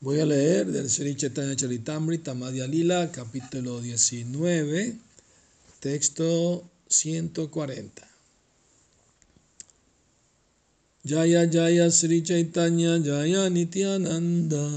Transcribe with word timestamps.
Voy 0.00 0.20
a 0.20 0.24
leer 0.24 0.70
del 0.70 0.88
Sri 0.88 1.16
Chaitanya 1.16 1.56
Charitamrita 1.56 2.32
Madhya 2.32 2.68
Lila, 2.68 3.10
capítulo 3.10 3.80
19, 3.80 4.96
texto 5.80 6.62
140. 6.86 8.06
Jaya 11.02 11.50
Jaya 11.50 11.90
Sri 11.90 12.22
Chaitanya 12.22 13.00
Jaya 13.00 13.50
Nityananda. 13.50 14.70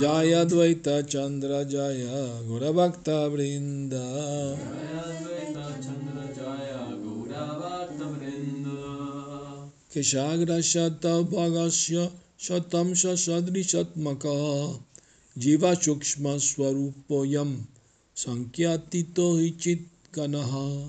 Jaya 0.00 0.46
Dvaita 0.46 1.06
Chandra 1.06 1.66
Jaya 1.66 2.40
Gurabhakta 2.48 3.28
Vrinda. 3.28 4.56
Keshagra 4.56 5.21
Sankyatito 18.14 19.38
Hichit 19.38 19.86
Kanaha. 20.10 20.88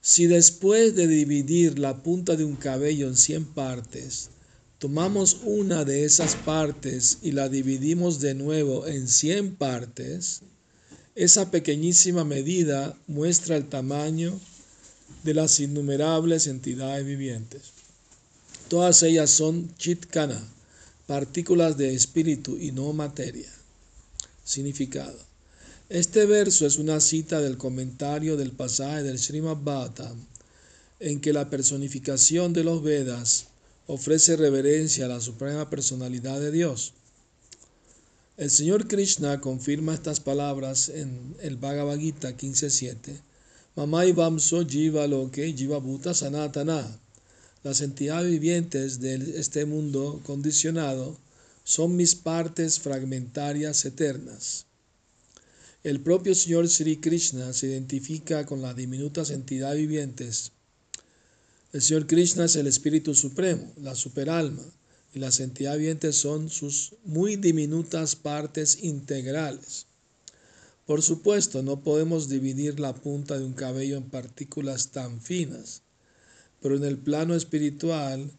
Si 0.00 0.26
después 0.26 0.96
de 0.96 1.06
dividir 1.06 1.78
la 1.78 2.02
punta 2.02 2.34
de 2.34 2.44
un 2.44 2.56
cabello 2.56 3.06
en 3.06 3.16
100 3.16 3.44
partes, 3.54 4.30
tomamos 4.80 5.36
una 5.44 5.84
de 5.84 6.04
esas 6.04 6.34
partes 6.34 7.18
y 7.22 7.30
la 7.30 7.48
dividimos 7.48 8.18
de 8.18 8.34
nuevo 8.34 8.88
en 8.88 9.06
100 9.06 9.54
partes, 9.54 10.42
esa 11.14 11.52
pequeñísima 11.52 12.24
medida 12.24 12.98
muestra 13.06 13.56
el 13.56 13.68
tamaño 13.68 14.40
de 15.24 15.34
las 15.34 15.58
innumerables 15.58 16.46
entidades 16.46 17.04
vivientes. 17.04 17.72
Todas 18.68 19.02
ellas 19.02 19.30
son 19.30 19.74
chitkana, 19.76 20.40
partículas 21.06 21.76
de 21.76 21.94
espíritu 21.94 22.58
y 22.58 22.72
no 22.72 22.92
materia. 22.92 23.50
Significado. 24.44 25.18
Este 25.88 26.26
verso 26.26 26.66
es 26.66 26.78
una 26.78 27.00
cita 27.00 27.40
del 27.40 27.56
comentario 27.56 28.36
del 28.36 28.52
pasaje 28.52 29.02
del 29.02 29.18
Srimad 29.18 29.56
Bhattam, 29.56 30.16
en 31.00 31.20
que 31.20 31.32
la 31.32 31.50
personificación 31.50 32.52
de 32.52 32.64
los 32.64 32.82
Vedas 32.82 33.46
ofrece 33.86 34.36
reverencia 34.36 35.06
a 35.06 35.08
la 35.08 35.20
suprema 35.20 35.68
personalidad 35.70 36.40
de 36.40 36.50
Dios. 36.50 36.92
El 38.36 38.50
Señor 38.50 38.88
Krishna 38.88 39.40
confirma 39.40 39.94
estas 39.94 40.20
palabras 40.20 40.88
en 40.88 41.36
el 41.40 41.56
Bhagavad 41.56 41.98
Gita 41.98 42.36
15.7. 42.36 43.20
Mamai 43.76 44.12
Vamso 44.12 44.64
Jiva 44.64 45.04
Loke 45.08 45.52
Jiva 45.52 45.80
Bhuta 45.80 46.14
Sanatana. 46.14 47.00
Las 47.64 47.80
entidades 47.80 48.30
vivientes 48.30 49.00
de 49.00 49.16
este 49.40 49.64
mundo 49.64 50.20
condicionado 50.24 51.18
son 51.64 51.96
mis 51.96 52.14
partes 52.14 52.78
fragmentarias 52.78 53.84
eternas. 53.84 54.66
El 55.82 56.00
propio 56.00 56.36
Señor 56.36 56.68
Sri 56.68 56.98
Krishna 56.98 57.52
se 57.52 57.66
identifica 57.66 58.46
con 58.46 58.62
las 58.62 58.76
diminutas 58.76 59.30
entidades 59.30 59.80
vivientes. 59.80 60.52
El 61.72 61.82
Señor 61.82 62.06
Krishna 62.06 62.44
es 62.44 62.54
el 62.54 62.68
Espíritu 62.68 63.12
Supremo, 63.12 63.72
la 63.82 63.96
superalma, 63.96 64.62
y 65.14 65.18
las 65.18 65.40
entidades 65.40 65.80
vivientes 65.80 66.14
son 66.14 66.48
sus 66.48 66.92
muy 67.04 67.34
diminutas 67.34 68.14
partes 68.14 68.84
integrales. 68.84 69.86
Por 70.86 71.00
supuesto, 71.00 71.62
no 71.62 71.82
podemos 71.82 72.28
dividir 72.28 72.78
la 72.78 72.94
punta 72.94 73.38
de 73.38 73.44
un 73.44 73.54
cabello 73.54 73.96
en 73.96 74.10
partículas 74.10 74.90
tan 74.90 75.20
finas, 75.20 75.82
pero 76.60 76.76
en 76.76 76.84
el 76.84 76.98
plano 76.98 77.34
espiritual 77.34 78.30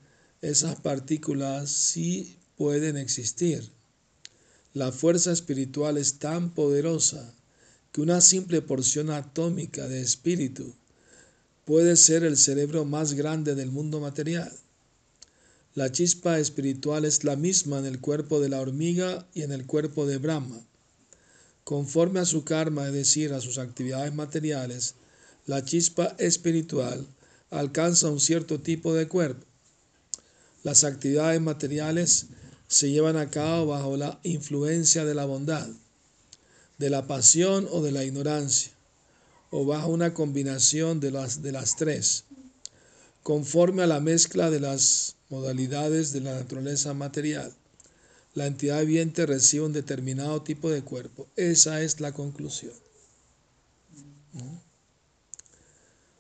esas 0.42 0.80
partículas 0.80 1.72
sí 1.72 2.38
pueden 2.56 2.98
existir. 2.98 3.72
La 4.76 4.92
fuerza 4.92 5.32
espiritual 5.32 5.98
es 5.98 6.20
tan 6.20 6.54
poderosa 6.54 7.34
que 7.92 8.02
una 8.02 8.22
simple 8.22 8.62
porción 8.62 9.10
atómica 9.10 9.88
de 9.88 10.02
espíritu 10.02 10.76
puede 11.64 11.96
ser 11.96 12.24
el 12.24 12.38
cerebro 12.38 12.86
más 12.86 13.14
grande 13.14 13.56
del 13.56 13.72
mundo 13.72 14.00
material. 14.00 14.52
La 15.74 15.92
chispa 15.92 16.40
espiritual 16.40 17.06
es 17.06 17.24
la 17.24 17.36
misma 17.36 17.80
en 17.80 17.86
el 17.86 18.00
cuerpo 18.00 18.40
de 18.40 18.50
la 18.50 18.62
hormiga 18.62 19.26
y 19.34 19.42
en 19.42 19.52
el 19.52 19.66
cuerpo 19.66 20.06
de 20.06 20.20
Brahma. 20.20 20.62
Conforme 21.66 22.20
a 22.20 22.26
su 22.26 22.44
karma, 22.44 22.86
es 22.86 22.94
decir, 22.94 23.34
a 23.34 23.42
sus 23.42 23.58
actividades 23.58 24.14
materiales, 24.14 24.94
la 25.48 25.66
chispa 25.66 26.16
espiritual 26.20 27.08
alcanza 27.50 28.12
un 28.12 28.20
cierto 28.20 28.62
tipo 28.62 28.94
de 28.94 29.08
cuerpo. 29.08 29.44
Las 30.62 30.84
actividades 30.84 31.42
materiales 31.42 32.28
se 32.68 32.92
llevan 32.92 33.18
a 33.18 33.32
cabo 33.32 33.66
bajo 33.66 33.98
la 33.98 34.20
influencia 34.22 35.06
de 35.06 35.16
la 35.16 35.26
bondad, 35.26 35.68
de 36.78 36.92
la 36.92 37.08
pasión 37.08 37.68
o 37.72 37.82
de 37.82 37.92
la 37.92 38.04
ignorancia, 38.04 38.72
o 39.50 39.66
bajo 39.66 39.90
una 39.90 40.14
combinación 40.14 41.00
de 41.00 41.10
las, 41.10 41.42
de 41.42 41.52
las 41.52 41.78
tres, 41.78 42.26
conforme 43.24 43.82
a 43.82 43.88
la 43.88 44.00
mezcla 44.00 44.52
de 44.52 44.60
las 44.60 45.16
modalidades 45.30 46.12
de 46.12 46.22
la 46.22 46.36
naturaleza 46.36 46.94
material. 46.94 47.52
La 48.36 48.48
entidad 48.48 48.82
viviente 48.82 49.26
recibe 49.26 49.66
un 49.66 49.72
determinado 49.74 50.42
tipo 50.42 50.70
de 50.70 50.82
cuerpo. 50.84 51.28
Esa 51.38 51.82
es 51.82 52.02
la 52.02 52.12
conclusión. 52.12 52.74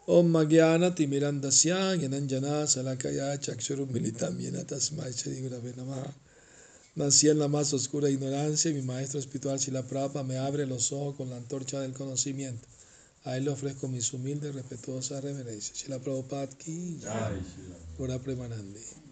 Om 0.08 0.28
Magyana 0.28 0.96
Timirandasya 0.96 1.96
Yananjana 1.96 2.68
Salakaya 2.68 3.38
Chakshurum 3.40 3.92
Militam 3.92 4.38
Yena 4.38 4.64
Tasmai 4.64 5.12
Namah 5.76 6.14
Nací 6.96 7.28
en 7.28 7.40
la 7.40 7.50
más 7.50 7.74
oscura 7.74 8.10
ignorancia 8.10 8.72
y 8.72 8.76
mi 8.76 8.82
maestro 8.82 9.20
espiritual 9.20 9.60
Shila 9.60 9.84
Prabhupada 9.84 10.24
me 10.24 10.38
abre 10.38 10.66
los 10.66 10.94
ojos 10.94 11.16
con 11.18 11.30
la 11.30 11.36
antorcha 11.36 11.82
del 11.82 11.92
conocimiento. 11.92 12.66
A 13.26 13.36
él 13.36 13.44
le 13.46 13.50
ofrezco 13.50 13.90
mis 13.90 14.14
humildes 14.14 14.54
y 14.54 14.54
respetuosas 14.54 15.22
reverencias. 15.22 15.78
Shila 15.78 16.00
Prabhupada 16.00 16.48
ki 16.48 17.00
Gora 17.98 18.18
Premanandi. 18.20 19.05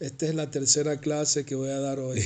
Esta 0.00 0.26
es 0.26 0.34
la 0.34 0.50
tercera 0.50 1.00
clase 1.00 1.44
que 1.44 1.54
voy 1.54 1.70
a 1.70 1.80
dar 1.80 2.00
hoy. 2.00 2.22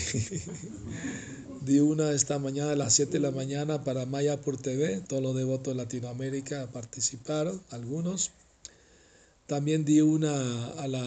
Di 1.62 1.80
una 1.80 2.12
esta 2.12 2.38
mañana 2.38 2.72
a 2.72 2.76
las 2.76 2.94
7 2.94 3.12
de 3.12 3.20
la 3.20 3.30
mañana 3.30 3.82
para 3.84 4.06
Maya 4.06 4.40
por 4.40 4.56
TV. 4.56 5.02
Todos 5.06 5.22
los 5.22 5.36
devotos 5.36 5.74
de 5.74 5.82
Latinoamérica 5.82 6.68
participaron, 6.72 7.60
algunos. 7.70 8.30
También 9.46 9.84
di 9.84 10.00
una 10.00 10.68
a 10.70 10.88
la, 10.88 11.02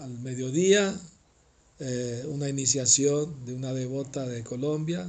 al 0.00 0.18
mediodía 0.20 0.98
eh, 1.78 2.26
una 2.28 2.48
iniciación 2.48 3.44
de 3.46 3.54
una 3.54 3.72
devota 3.72 4.26
de 4.26 4.44
Colombia 4.44 5.06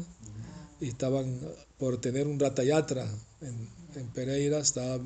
y 0.80 0.88
estaban 0.88 1.38
por 1.78 2.00
tener 2.00 2.28
un 2.28 2.40
ratayatra 2.40 3.10
en, 3.42 3.68
en 3.96 4.08
Pereira, 4.08 4.60
estaba 4.60 5.02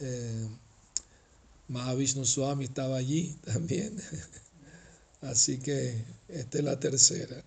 eh, 0.00 0.48
Mahavishnu 1.68 2.24
Swami 2.24 2.64
estaba 2.64 2.96
allí 2.96 3.36
también. 3.44 3.96
Así 5.26 5.58
que 5.58 5.94
esta 6.28 6.58
es 6.58 6.64
la 6.64 6.78
tercera. 6.78 7.44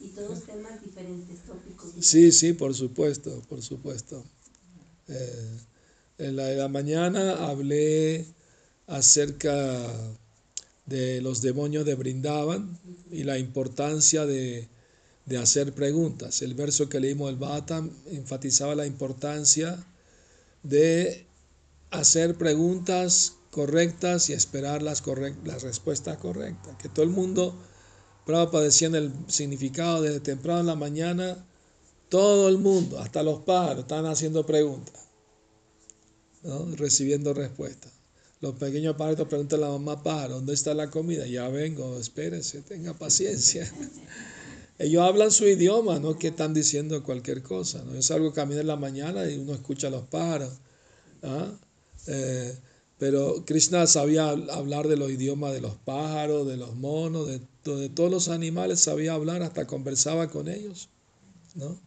y 0.00 0.08
todos 0.08 0.44
temas 0.44 0.82
diferentes 0.82 1.42
tópicos. 1.44 1.92
Sí, 2.00 2.32
sí, 2.32 2.52
por 2.52 2.74
supuesto, 2.74 3.42
por 3.48 3.62
supuesto. 3.62 4.24
Eh, 5.08 5.58
en 6.18 6.36
la 6.36 6.46
de 6.46 6.56
la 6.56 6.68
mañana 6.68 7.48
hablé 7.48 8.26
acerca 8.86 9.90
de 10.86 11.20
los 11.22 11.40
demonios 11.40 11.86
de 11.86 11.94
Brindaban 11.94 12.78
y 13.10 13.24
la 13.24 13.38
importancia 13.38 14.26
de, 14.26 14.68
de 15.24 15.38
hacer 15.38 15.72
preguntas. 15.72 16.42
El 16.42 16.54
verso 16.54 16.88
que 16.88 17.00
leímos 17.00 17.28
del 17.28 17.36
Bhattam 17.36 17.90
enfatizaba 18.06 18.74
la 18.74 18.86
importancia 18.86 19.82
de 20.62 21.26
hacer 21.90 22.36
preguntas 22.36 23.34
correctas 23.54 24.28
y 24.28 24.32
esperar 24.32 24.82
las, 24.82 25.02
las 25.44 25.62
respuestas 25.62 26.18
correctas. 26.18 26.76
Que 26.76 26.88
todo 26.88 27.04
el 27.04 27.10
mundo, 27.10 27.54
Prabhupada 28.26 28.64
decía 28.64 28.88
en 28.88 28.96
el 28.96 29.12
significado 29.28 30.02
desde 30.02 30.18
temprano 30.18 30.60
en 30.60 30.66
la 30.66 30.74
mañana, 30.74 31.46
todo 32.08 32.48
el 32.48 32.58
mundo, 32.58 32.98
hasta 32.98 33.22
los 33.22 33.42
pájaros, 33.42 33.84
están 33.84 34.06
haciendo 34.06 34.44
preguntas, 34.44 35.08
¿no? 36.42 36.66
recibiendo 36.74 37.32
respuestas. 37.32 37.92
Los 38.40 38.56
pequeños 38.56 38.96
pájaros 38.96 39.28
preguntan 39.28 39.60
a 39.60 39.66
la 39.66 39.70
mamá 39.70 40.02
pájaro, 40.02 40.34
¿dónde 40.34 40.52
está 40.52 40.74
la 40.74 40.90
comida? 40.90 41.24
Ya 41.26 41.48
vengo, 41.48 41.96
espérese, 41.98 42.60
tenga 42.62 42.92
paciencia. 42.92 43.72
Ellos 44.78 45.02
hablan 45.04 45.30
su 45.30 45.46
idioma, 45.46 46.00
no 46.00 46.18
que 46.18 46.28
están 46.28 46.52
diciendo 46.52 47.04
cualquier 47.04 47.42
cosa. 47.42 47.84
¿no? 47.84 47.94
Yo 47.94 48.02
salgo 48.02 48.30
a 48.30 48.34
caminar 48.34 48.62
en 48.62 48.66
la 48.66 48.76
mañana 48.76 49.30
y 49.30 49.38
uno 49.38 49.54
escucha 49.54 49.86
a 49.86 49.90
los 49.90 50.04
pájaros. 50.06 50.52
¿ah? 51.22 51.52
Eh, 52.08 52.58
pero 52.98 53.44
Krishna 53.44 53.86
sabía 53.86 54.28
hablar 54.28 54.88
de 54.88 54.96
los 54.96 55.10
idiomas 55.10 55.52
de 55.52 55.60
los 55.60 55.74
pájaros, 55.74 56.46
de 56.46 56.56
los 56.56 56.74
monos, 56.74 57.28
de, 57.28 57.40
todos 57.88 58.10
los 58.10 58.28
animales, 58.28 58.80
sabía 58.80 59.14
hablar, 59.14 59.42
hasta 59.42 59.66
conversaba 59.66 60.28
con 60.28 60.48
ellos. 60.48 60.88
¿no? 61.54 61.78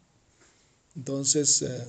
Entonces, 0.95 1.61
eh, 1.61 1.85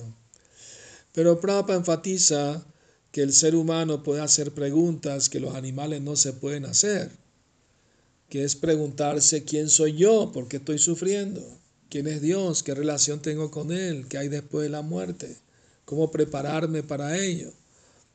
pero 1.11 1.39
Prabhupada 1.41 1.77
enfatiza 1.77 2.63
que 3.11 3.21
el 3.21 3.33
ser 3.33 3.55
humano 3.55 4.03
puede 4.03 4.21
hacer 4.21 4.53
preguntas 4.53 5.29
que 5.29 5.39
los 5.39 5.55
animales 5.55 6.01
no 6.01 6.15
se 6.15 6.33
pueden 6.33 6.65
hacer, 6.65 7.11
que 8.29 8.43
es 8.43 8.55
preguntarse 8.55 9.43
quién 9.43 9.69
soy 9.69 9.97
yo, 9.97 10.31
por 10.31 10.47
qué 10.47 10.57
estoy 10.57 10.77
sufriendo, 10.77 11.41
quién 11.89 12.07
es 12.07 12.21
Dios, 12.21 12.61
qué 12.61 12.75
relación 12.75 13.21
tengo 13.21 13.49
con 13.49 13.71
Él, 13.71 14.07
qué 14.07 14.19
hay 14.19 14.27
después 14.27 14.63
de 14.63 14.69
la 14.69 14.83
muerte, 14.83 15.35
cómo 15.85 16.11
prepararme 16.11 16.83
para 16.83 17.17
ello. 17.17 17.51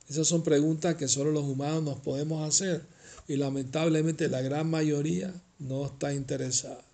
Esas 0.08 0.28
son 0.28 0.42
preguntas 0.42 0.96
que 0.96 1.08
solo 1.08 1.30
los 1.30 1.44
humanos 1.44 1.82
nos 1.82 2.00
podemos 2.00 2.46
hacer 2.46 2.82
y 3.26 3.36
lamentablemente 3.36 4.28
la 4.28 4.42
gran 4.42 4.68
mayoría 4.68 5.32
no 5.58 5.86
está 5.86 6.12
interesada. 6.12 6.84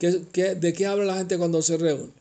de 0.00 0.72
qué 0.72 0.86
habla 0.86 1.04
la 1.04 1.16
gente 1.18 1.38
cuando 1.38 1.60
se 1.60 1.76
reúne? 1.76 2.12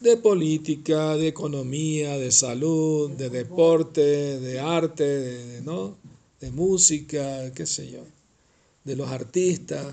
De 0.00 0.16
política, 0.18 1.16
de 1.16 1.28
economía, 1.28 2.18
de 2.18 2.30
salud, 2.30 3.12
de 3.12 3.30
deporte, 3.30 4.40
de 4.40 4.60
arte, 4.60 5.04
de, 5.04 5.62
¿no? 5.62 5.96
de 6.40 6.50
música, 6.50 7.52
qué 7.54 7.64
sé 7.64 7.90
yo, 7.90 8.04
de 8.84 8.96
los 8.96 9.08
artistas. 9.08 9.86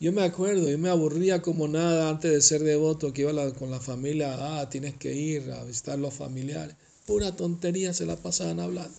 Yo 0.00 0.12
me 0.12 0.22
acuerdo, 0.22 0.70
yo 0.70 0.78
me 0.78 0.88
aburría 0.88 1.42
como 1.42 1.68
nada 1.68 2.08
antes 2.08 2.32
de 2.32 2.40
ser 2.40 2.64
devoto, 2.64 3.12
que 3.12 3.22
iba 3.22 3.52
con 3.52 3.70
la 3.70 3.80
familia, 3.80 4.60
ah, 4.60 4.70
tienes 4.70 4.94
que 4.94 5.14
ir 5.14 5.50
a 5.52 5.62
visitar 5.64 5.98
los 5.98 6.14
familiares. 6.14 6.74
Pura 7.06 7.36
tontería 7.36 7.92
se 7.92 8.06
la 8.06 8.16
pasaban 8.16 8.60
hablando. 8.60 8.96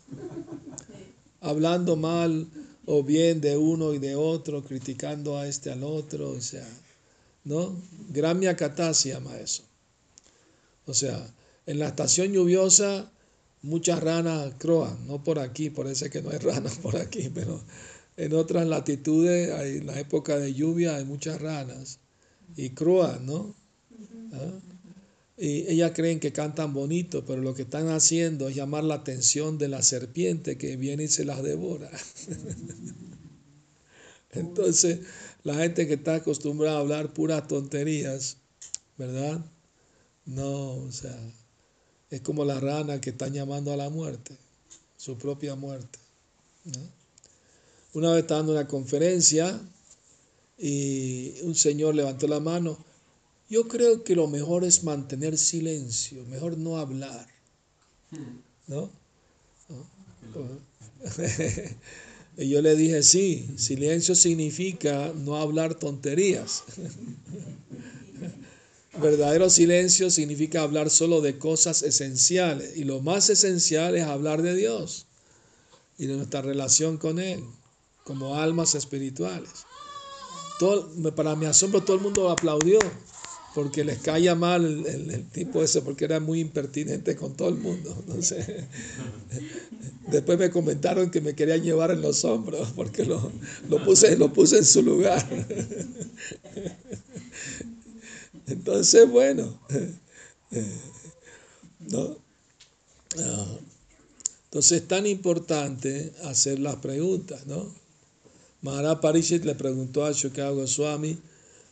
Hablando 1.39 1.95
mal 1.95 2.47
o 2.85 3.03
bien 3.03 3.41
de 3.41 3.57
uno 3.57 3.95
y 3.95 3.99
de 3.99 4.15
otro, 4.15 4.63
criticando 4.63 5.37
a 5.37 5.47
este 5.47 5.71
al 5.71 5.83
otro, 5.83 6.29
o 6.29 6.41
sea, 6.41 6.67
¿no? 7.45 7.75
Gramia 8.09 8.55
Katá 8.55 8.93
se 8.93 9.09
llama 9.09 9.37
eso. 9.37 9.63
O 10.85 10.93
sea, 10.93 11.33
en 11.65 11.79
la 11.79 11.87
estación 11.87 12.31
lluviosa 12.31 13.09
muchas 13.63 14.01
ranas 14.01 14.53
croan, 14.57 15.07
no 15.07 15.23
por 15.23 15.39
aquí, 15.39 15.69
por 15.69 15.87
eso 15.87 16.09
que 16.09 16.21
no 16.21 16.29
hay 16.29 16.37
ranas 16.39 16.77
por 16.77 16.95
aquí, 16.97 17.31
pero 17.33 17.61
en 18.17 18.33
otras 18.33 18.67
latitudes, 18.67 19.49
en 19.77 19.87
la 19.87 19.99
época 19.99 20.37
de 20.37 20.53
lluvia, 20.53 20.95
hay 20.95 21.05
muchas 21.05 21.41
ranas 21.41 21.99
y 22.55 22.71
croan, 22.71 23.25
¿no? 23.25 23.55
¿Ah? 24.33 24.59
Y 25.37 25.71
ellas 25.71 25.93
creen 25.95 26.19
que 26.19 26.31
cantan 26.31 26.73
bonito, 26.73 27.25
pero 27.25 27.41
lo 27.41 27.55
que 27.55 27.63
están 27.63 27.89
haciendo 27.89 28.47
es 28.47 28.55
llamar 28.55 28.83
la 28.83 28.95
atención 28.95 29.57
de 29.57 29.69
la 29.69 29.81
serpiente 29.81 30.57
que 30.57 30.77
viene 30.77 31.05
y 31.05 31.07
se 31.07 31.25
las 31.25 31.41
devora. 31.41 31.89
Entonces, 34.31 34.99
la 35.43 35.55
gente 35.55 35.87
que 35.87 35.95
está 35.95 36.15
acostumbrada 36.15 36.77
a 36.77 36.81
hablar 36.81 37.13
puras 37.13 37.47
tonterías, 37.47 38.37
¿verdad? 38.97 39.43
No, 40.25 40.75
o 40.75 40.91
sea, 40.91 41.17
es 42.11 42.21
como 42.21 42.45
la 42.45 42.59
rana 42.59 43.01
que 43.01 43.09
están 43.09 43.33
llamando 43.33 43.73
a 43.73 43.77
la 43.77 43.89
muerte, 43.89 44.37
su 44.95 45.17
propia 45.17 45.55
muerte. 45.55 45.97
Una 47.93 48.11
vez 48.11 48.21
estaba 48.21 48.41
en 48.41 48.49
una 48.49 48.67
conferencia 48.67 49.59
y 50.57 51.33
un 51.41 51.55
señor 51.55 51.95
levantó 51.95 52.27
la 52.27 52.39
mano. 52.39 52.77
Yo 53.49 53.67
creo 53.67 54.03
que 54.03 54.15
lo 54.15 54.27
mejor 54.27 54.63
es 54.63 54.83
mantener 54.83 55.37
silencio, 55.37 56.23
mejor 56.25 56.57
no 56.57 56.77
hablar. 56.77 57.27
¿No? 58.67 58.89
y 62.37 62.47
yo 62.47 62.61
le 62.61 62.75
dije, 62.75 63.03
sí, 63.03 63.49
silencio 63.57 64.15
significa 64.15 65.11
no 65.13 65.35
hablar 65.35 65.75
tonterías. 65.75 66.63
Verdadero 69.01 69.49
silencio 69.49 70.09
significa 70.09 70.61
hablar 70.61 70.89
solo 70.89 71.19
de 71.19 71.37
cosas 71.37 71.81
esenciales. 71.81 72.77
Y 72.77 72.85
lo 72.85 73.01
más 73.01 73.29
esencial 73.29 73.97
es 73.97 74.03
hablar 74.03 74.41
de 74.43 74.55
Dios 74.55 75.07
y 75.97 76.05
de 76.05 76.15
nuestra 76.15 76.41
relación 76.41 76.97
con 76.97 77.19
Él 77.19 77.43
como 78.03 78.35
almas 78.35 78.75
espirituales. 78.75 79.65
Todo, 80.59 80.89
para 81.15 81.35
mi 81.35 81.45
asombro 81.45 81.81
todo 81.81 81.97
el 81.97 82.03
mundo 82.03 82.29
aplaudió 82.29 82.79
porque 83.53 83.83
les 83.83 83.99
caía 83.99 84.35
mal 84.35 84.85
el, 84.85 85.27
tipo 85.29 85.61
ese 85.61 85.81
porque 85.81 86.05
era 86.05 86.19
muy 86.19 86.39
impertinente 86.39 87.15
con 87.15 87.35
todo 87.35 87.49
el 87.49 87.55
mundo. 87.55 87.95
después 90.07 90.39
me 90.39 90.51
comentaron 90.51 91.11
que 91.11 91.21
me 91.21 91.35
querían 91.35 91.61
llevar 91.61 91.91
en 91.91 92.01
los 92.01 92.23
hombros 92.23 92.69
porque 92.75 93.05
lo, 93.05 93.31
puse, 93.83 94.15
lo 94.15 94.31
puse 94.31 94.59
en 94.59 94.65
su 94.65 94.81
lugar. 94.81 95.27
Entonces, 98.47 99.09
bueno, 99.09 99.59
¿no? 101.79 102.17
Ah, 103.19 103.57
entonces 104.45 104.81
es 104.81 104.87
tan 104.87 105.07
importante 105.07 106.13
hacer 106.23 106.59
las 106.59 106.77
preguntas, 106.77 107.45
¿no? 107.47 107.80
Maharaj 108.61 108.99
Parishit 108.99 109.43
le 109.45 109.55
preguntó 109.55 110.05
a 110.05 110.11
Shukara 110.11 110.51
Goswami 110.51 111.17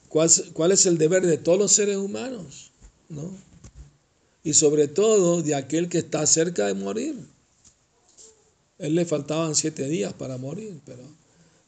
¿cuál, 0.09 0.71
es 0.71 0.86
el 0.86 0.97
deber 0.97 1.25
de 1.25 1.38
todos 1.38 1.57
los 1.57 1.71
seres 1.71 1.97
humanos, 1.97 2.71
¿no? 3.09 3.31
Y 4.44 4.53
sobre 4.53 4.88
todo 4.88 5.41
de 5.41 5.56
aquel 5.56 5.89
que 5.89 6.00
está 6.00 6.25
cerca 6.25 6.65
de 6.68 6.74
morir. 6.74 7.15
Él 8.80 8.95
le 8.95 9.06
faltaban 9.06 9.56
siete 9.56 9.88
días 9.88 10.13
para 10.13 10.38
morir, 10.38 10.80
pero 10.86 11.03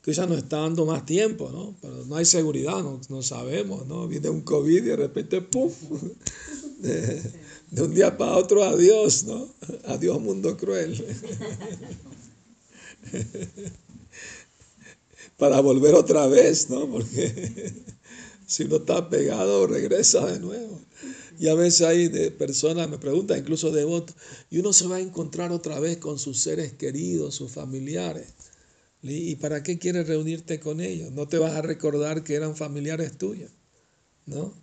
ya 0.05 0.25
nos 0.25 0.39
está 0.39 0.57
dando 0.57 0.85
más 0.85 1.05
tiempo, 1.05 1.49
¿no? 1.51 1.75
Pero 1.81 2.05
no 2.05 2.15
hay 2.15 2.25
seguridad, 2.25 2.81
no, 2.81 3.21
sabemos, 3.21 3.85
¿no? 3.85 4.07
Viene 4.07 4.29
un 4.29 4.41
COVID 4.41 4.77
y 4.77 4.81
de 4.81 4.95
repente, 4.95 5.41
¡pum! 5.41 5.71
De, 6.81 7.21
de 7.69 7.83
un 7.83 7.93
día 7.93 8.17
para 8.17 8.37
otro, 8.37 8.63
adiós, 8.63 9.25
¿no? 9.25 9.47
Adiós 9.85 10.19
mundo 10.19 10.57
cruel 10.57 11.05
para 15.41 15.59
volver 15.59 15.95
otra 15.95 16.27
vez, 16.27 16.69
¿no? 16.69 16.87
Porque 16.87 17.73
si 18.45 18.65
no 18.65 18.75
está 18.75 19.09
pegado, 19.09 19.65
regresa 19.65 20.23
de 20.27 20.39
nuevo. 20.39 20.79
Y 21.39 21.47
a 21.47 21.55
veces 21.55 21.81
hay 21.81 22.09
de 22.09 22.29
personas, 22.29 22.87
me 22.87 22.99
preguntan, 22.99 23.39
incluso 23.39 23.71
devotos, 23.71 24.15
y 24.51 24.59
uno 24.59 24.71
se 24.71 24.85
va 24.85 24.97
a 24.97 24.99
encontrar 24.99 25.51
otra 25.51 25.79
vez 25.79 25.97
con 25.97 26.19
sus 26.19 26.39
seres 26.39 26.73
queridos, 26.73 27.33
sus 27.33 27.51
familiares. 27.51 28.27
¿Y 29.01 29.35
para 29.37 29.63
qué 29.63 29.79
quieres 29.79 30.07
reunirte 30.07 30.59
con 30.59 30.79
ellos? 30.79 31.11
No 31.11 31.27
te 31.27 31.39
vas 31.39 31.53
a 31.53 31.63
recordar 31.63 32.23
que 32.23 32.35
eran 32.35 32.55
familiares 32.55 33.17
tuyos, 33.17 33.49
¿no? 34.27 34.53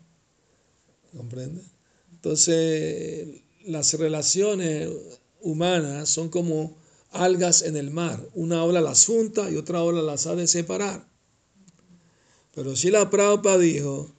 ¿Comprendes? 1.16 1.64
Entonces, 2.12 3.26
las 3.64 3.94
relaciones 3.94 4.88
humanas 5.40 6.08
son 6.08 6.28
como 6.28 6.76
algas 7.18 7.62
en 7.62 7.76
el 7.76 7.90
mar. 7.90 8.26
Una 8.34 8.64
ola 8.64 8.80
las 8.80 9.04
junta 9.06 9.50
y 9.50 9.56
otra 9.56 9.82
ola 9.82 10.02
las 10.02 10.26
ha 10.26 10.34
de 10.34 10.46
separar. 10.46 11.06
Pero 12.54 12.76
si 12.76 12.90
la 12.90 13.10
Prabhupada 13.10 13.58
dijo, 13.58 14.10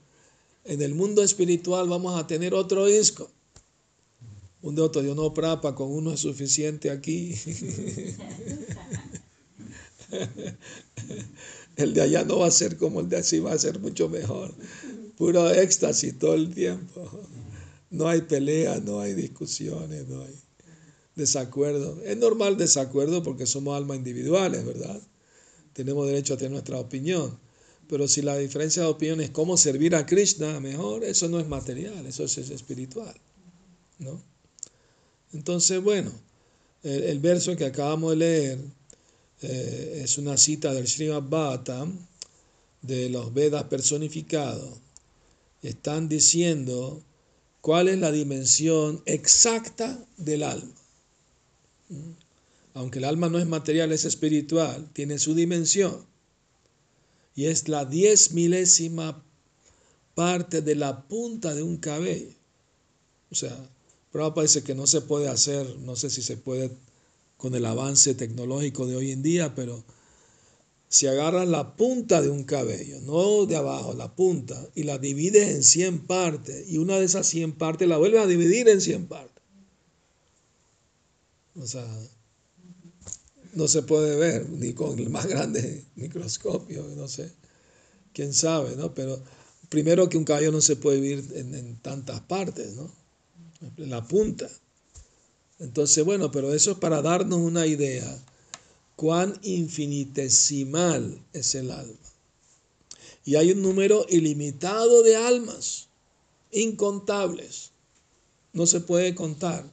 en 0.64 0.82
el 0.82 0.94
mundo 0.94 1.22
espiritual 1.22 1.88
vamos 1.88 2.18
a 2.18 2.26
tener 2.26 2.54
otro 2.54 2.86
disco. 2.86 3.30
Un 4.62 4.74
de 4.74 4.82
otro, 4.82 5.02
Dios 5.02 5.16
no, 5.16 5.32
Prabhupada, 5.32 5.74
con 5.74 5.90
uno 5.90 6.12
es 6.12 6.20
suficiente 6.20 6.90
aquí. 6.90 7.34
el 11.76 11.94
de 11.94 12.02
allá 12.02 12.24
no 12.24 12.40
va 12.40 12.46
a 12.46 12.50
ser 12.50 12.76
como 12.76 13.00
el 13.00 13.08
de 13.08 13.16
así, 13.18 13.38
va 13.40 13.52
a 13.52 13.58
ser 13.58 13.78
mucho 13.78 14.08
mejor. 14.08 14.54
Puro 15.16 15.50
éxtasis 15.50 16.18
todo 16.18 16.34
el 16.34 16.54
tiempo. 16.54 17.10
No 17.90 18.08
hay 18.08 18.22
pelea, 18.22 18.80
no 18.80 19.00
hay 19.00 19.14
discusiones, 19.14 20.06
no 20.08 20.22
hay 20.22 20.34
desacuerdo. 21.14 22.00
Es 22.04 22.16
normal 22.16 22.56
desacuerdo 22.56 23.22
porque 23.22 23.46
somos 23.46 23.76
almas 23.76 23.98
individuales, 23.98 24.64
¿verdad? 24.64 25.00
Tenemos 25.72 26.06
derecho 26.06 26.34
a 26.34 26.36
tener 26.36 26.52
nuestra 26.52 26.78
opinión. 26.78 27.38
Pero 27.88 28.06
si 28.06 28.22
la 28.22 28.36
diferencia 28.36 28.82
de 28.82 28.88
opinión 28.88 29.20
es 29.20 29.30
cómo 29.30 29.56
servir 29.56 29.94
a 29.94 30.06
Krishna 30.06 30.60
mejor, 30.60 31.04
eso 31.04 31.28
no 31.28 31.40
es 31.40 31.48
material, 31.48 32.06
eso 32.06 32.24
es 32.24 32.38
espiritual. 32.38 33.14
¿no? 33.98 34.22
Entonces, 35.32 35.82
bueno, 35.82 36.12
el, 36.82 37.18
verso 37.18 37.56
que 37.56 37.66
acabamos 37.66 38.10
de 38.10 38.16
leer 38.16 38.58
eh, 39.42 40.02
es 40.04 40.18
una 40.18 40.36
cita 40.36 40.72
del 40.72 40.86
Srimad 40.86 41.22
Bhattam, 41.22 42.06
de 42.82 43.10
los 43.10 43.34
Vedas 43.34 43.64
personificados. 43.64 44.78
Están 45.62 46.08
diciendo 46.08 47.02
cuál 47.60 47.88
es 47.88 47.98
la 47.98 48.12
dimensión 48.12 49.02
exacta 49.04 49.98
del 50.16 50.44
alma 50.44 50.79
aunque 52.74 52.98
el 52.98 53.04
alma 53.04 53.28
no 53.28 53.38
es 53.38 53.46
material, 53.46 53.92
es 53.92 54.04
espiritual, 54.04 54.88
tiene 54.92 55.18
su 55.18 55.34
dimensión. 55.34 56.06
Y 57.34 57.46
es 57.46 57.68
la 57.68 57.84
diez 57.84 58.32
milésima 58.32 59.22
parte 60.14 60.62
de 60.62 60.74
la 60.74 61.02
punta 61.08 61.54
de 61.54 61.62
un 61.62 61.78
cabello. 61.78 62.34
O 63.30 63.34
sea, 63.34 63.56
Prabhupada 64.12 64.46
dice 64.46 64.62
que 64.62 64.74
no 64.74 64.86
se 64.86 65.00
puede 65.00 65.28
hacer, 65.28 65.76
no 65.80 65.96
sé 65.96 66.10
si 66.10 66.22
se 66.22 66.36
puede 66.36 66.70
con 67.36 67.54
el 67.54 67.64
avance 67.64 68.14
tecnológico 68.14 68.86
de 68.86 68.96
hoy 68.96 69.12
en 69.12 69.22
día, 69.22 69.54
pero 69.54 69.82
si 70.88 71.06
agarras 71.06 71.48
la 71.48 71.76
punta 71.76 72.20
de 72.20 72.28
un 72.28 72.42
cabello, 72.42 73.00
no 73.02 73.46
de 73.46 73.56
abajo, 73.56 73.94
la 73.94 74.14
punta, 74.14 74.68
y 74.74 74.82
la 74.82 74.98
divides 74.98 75.48
en 75.48 75.62
100 75.62 76.00
partes, 76.00 76.68
y 76.68 76.78
una 76.78 76.98
de 76.98 77.04
esas 77.04 77.28
100 77.28 77.52
partes 77.52 77.88
la 77.88 77.96
vuelves 77.96 78.20
a 78.20 78.26
dividir 78.26 78.68
en 78.68 78.80
100 78.80 79.06
partes, 79.06 79.29
O 81.60 81.66
sea, 81.66 81.86
no 83.52 83.68
se 83.68 83.82
puede 83.82 84.16
ver 84.16 84.48
ni 84.48 84.72
con 84.72 84.98
el 84.98 85.10
más 85.10 85.26
grande 85.26 85.84
microscopio, 85.96 86.84
no 86.96 87.06
sé, 87.08 87.30
quién 88.12 88.32
sabe, 88.32 88.76
¿no? 88.76 88.94
Pero 88.94 89.22
primero 89.68 90.08
que 90.08 90.16
un 90.16 90.24
caballo 90.24 90.52
no 90.52 90.60
se 90.60 90.76
puede 90.76 91.00
vivir 91.00 91.32
en, 91.34 91.54
en 91.54 91.76
tantas 91.76 92.20
partes, 92.20 92.74
¿no? 92.74 92.90
La 93.76 94.06
punta. 94.06 94.48
Entonces, 95.58 96.04
bueno, 96.04 96.30
pero 96.30 96.54
eso 96.54 96.72
es 96.72 96.78
para 96.78 97.02
darnos 97.02 97.38
una 97.38 97.66
idea 97.66 98.24
cuán 98.96 99.38
infinitesimal 99.42 101.22
es 101.32 101.54
el 101.54 101.70
alma. 101.70 101.94
Y 103.24 103.36
hay 103.36 103.52
un 103.52 103.60
número 103.60 104.06
ilimitado 104.08 105.02
de 105.02 105.16
almas, 105.16 105.88
incontables. 106.50 107.70
No 108.52 108.66
se 108.66 108.80
puede 108.80 109.14
contar, 109.14 109.70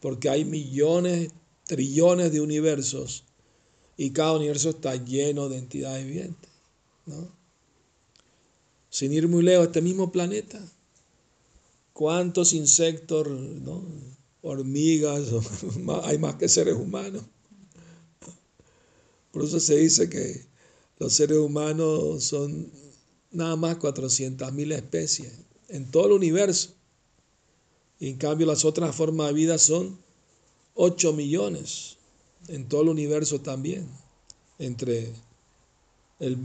porque 0.00 0.28
hay 0.28 0.44
millones, 0.44 1.30
trillones 1.64 2.32
de 2.32 2.40
universos 2.40 3.24
y 3.96 4.10
cada 4.10 4.36
universo 4.36 4.70
está 4.70 4.94
lleno 4.96 5.48
de 5.48 5.58
entidades 5.58 6.06
vivientes. 6.06 6.50
¿no? 7.06 7.30
Sin 8.90 9.12
ir 9.12 9.28
muy 9.28 9.42
lejos, 9.42 9.66
este 9.66 9.82
mismo 9.82 10.10
planeta, 10.12 10.60
¿cuántos 11.92 12.52
insectos, 12.52 13.28
¿no? 13.28 13.82
hormigas, 14.42 15.28
hay 16.04 16.18
más 16.18 16.36
que 16.36 16.48
seres 16.48 16.74
humanos? 16.74 17.24
Por 19.32 19.44
eso 19.44 19.60
se 19.60 19.76
dice 19.76 20.08
que 20.08 20.46
los 20.98 21.12
seres 21.12 21.38
humanos 21.38 22.24
son 22.24 22.70
nada 23.30 23.56
más 23.56 23.76
400 23.76 24.52
mil 24.52 24.72
especies 24.72 25.32
en 25.68 25.90
todo 25.90 26.06
el 26.06 26.12
universo. 26.12 26.74
En 28.00 28.16
cambio 28.16 28.46
las 28.46 28.64
otras 28.64 28.94
formas 28.94 29.28
de 29.28 29.34
vida 29.34 29.58
son 29.58 29.98
8 30.74 31.12
millones 31.12 31.96
en 32.48 32.68
todo 32.68 32.82
el 32.82 32.88
universo 32.88 33.40
también. 33.40 33.88
Entre 34.58 35.12
el, 36.20 36.38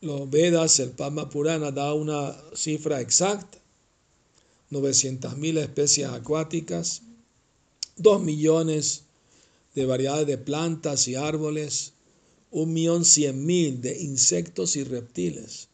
los 0.00 0.30
Vedas, 0.30 0.80
el 0.80 0.90
Padma 0.90 1.28
Purana 1.28 1.70
da 1.70 1.94
una 1.94 2.36
cifra 2.54 3.00
exacta. 3.00 3.58
900 4.70 5.36
mil 5.36 5.58
especies 5.58 6.08
acuáticas, 6.08 7.02
2 7.96 8.22
millones 8.22 9.02
de 9.74 9.84
variedades 9.84 10.26
de 10.26 10.38
plantas 10.38 11.08
y 11.08 11.16
árboles, 11.16 11.92
un 12.50 12.72
millón 12.72 13.04
cien 13.04 13.46
mil 13.46 13.80
de 13.80 14.00
insectos 14.00 14.76
y 14.76 14.84
reptiles, 14.84 15.68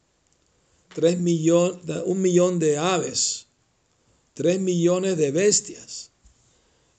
tres 0.94 1.18
millón, 1.18 1.80
un 2.04 2.20
millón 2.20 2.58
de 2.58 2.78
aves, 2.78 3.45
tres 4.36 4.60
millones 4.60 5.16
de 5.16 5.30
bestias 5.30 6.10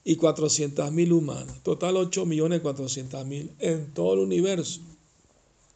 y 0.02 0.16
cuatrocientas 0.16 0.90
mil 0.90 1.12
humanos. 1.12 1.62
Total 1.62 1.96
ocho 1.96 2.26
millones 2.26 2.60
cuatrocientas 2.60 3.24
mil 3.24 3.52
en 3.60 3.94
todo 3.94 4.14
el 4.14 4.18
universo, 4.18 4.80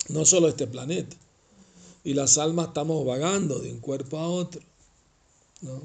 no 0.09 0.25
solo 0.25 0.49
este 0.49 0.67
planeta. 0.67 1.17
Y 2.03 2.15
las 2.15 2.37
almas 2.37 2.69
estamos 2.69 3.07
vagando 3.07 3.61
de 3.61 3.71
un 3.71 3.79
cuerpo 3.79 4.19
a 4.19 4.29
otro. 4.29 4.61
¿no? 5.61 5.81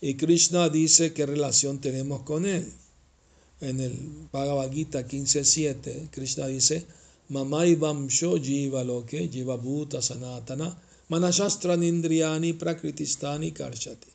Y 0.00 0.14
Krishna 0.14 0.68
dice 0.68 1.12
qué 1.12 1.26
relación 1.26 1.80
tenemos 1.80 2.22
con 2.22 2.46
él 2.46 2.72
en 3.60 3.80
el 3.80 4.28
Bhagavad 4.30 4.70
Gita 4.70 5.06
15.7, 5.06 6.10
Krishna 6.10 6.46
dice, 6.46 6.86
Mamai 7.30 7.74
Vamsho 7.76 8.36
Jiva 8.38 8.84
Loke 8.84 9.28
Jiva 9.28 9.56
Bhuta 9.56 10.02
Sanatana 10.02 10.76
Manashastra 11.08 11.76
Nindriyani 11.76 12.52
Prakritistani 12.54 13.52
Karshati. 13.52 14.13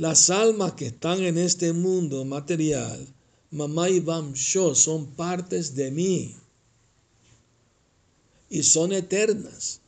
Las 0.00 0.30
almas 0.30 0.72
que 0.72 0.86
están 0.86 1.22
en 1.22 1.36
este 1.36 1.74
mundo 1.74 2.24
material, 2.24 3.06
Mamai 3.50 4.00
Vamsho, 4.00 4.74
son 4.74 5.08
partes 5.08 5.74
de 5.74 5.90
mí 5.90 6.36
y 8.48 8.62
son 8.62 8.92
eternas. 8.94 9.82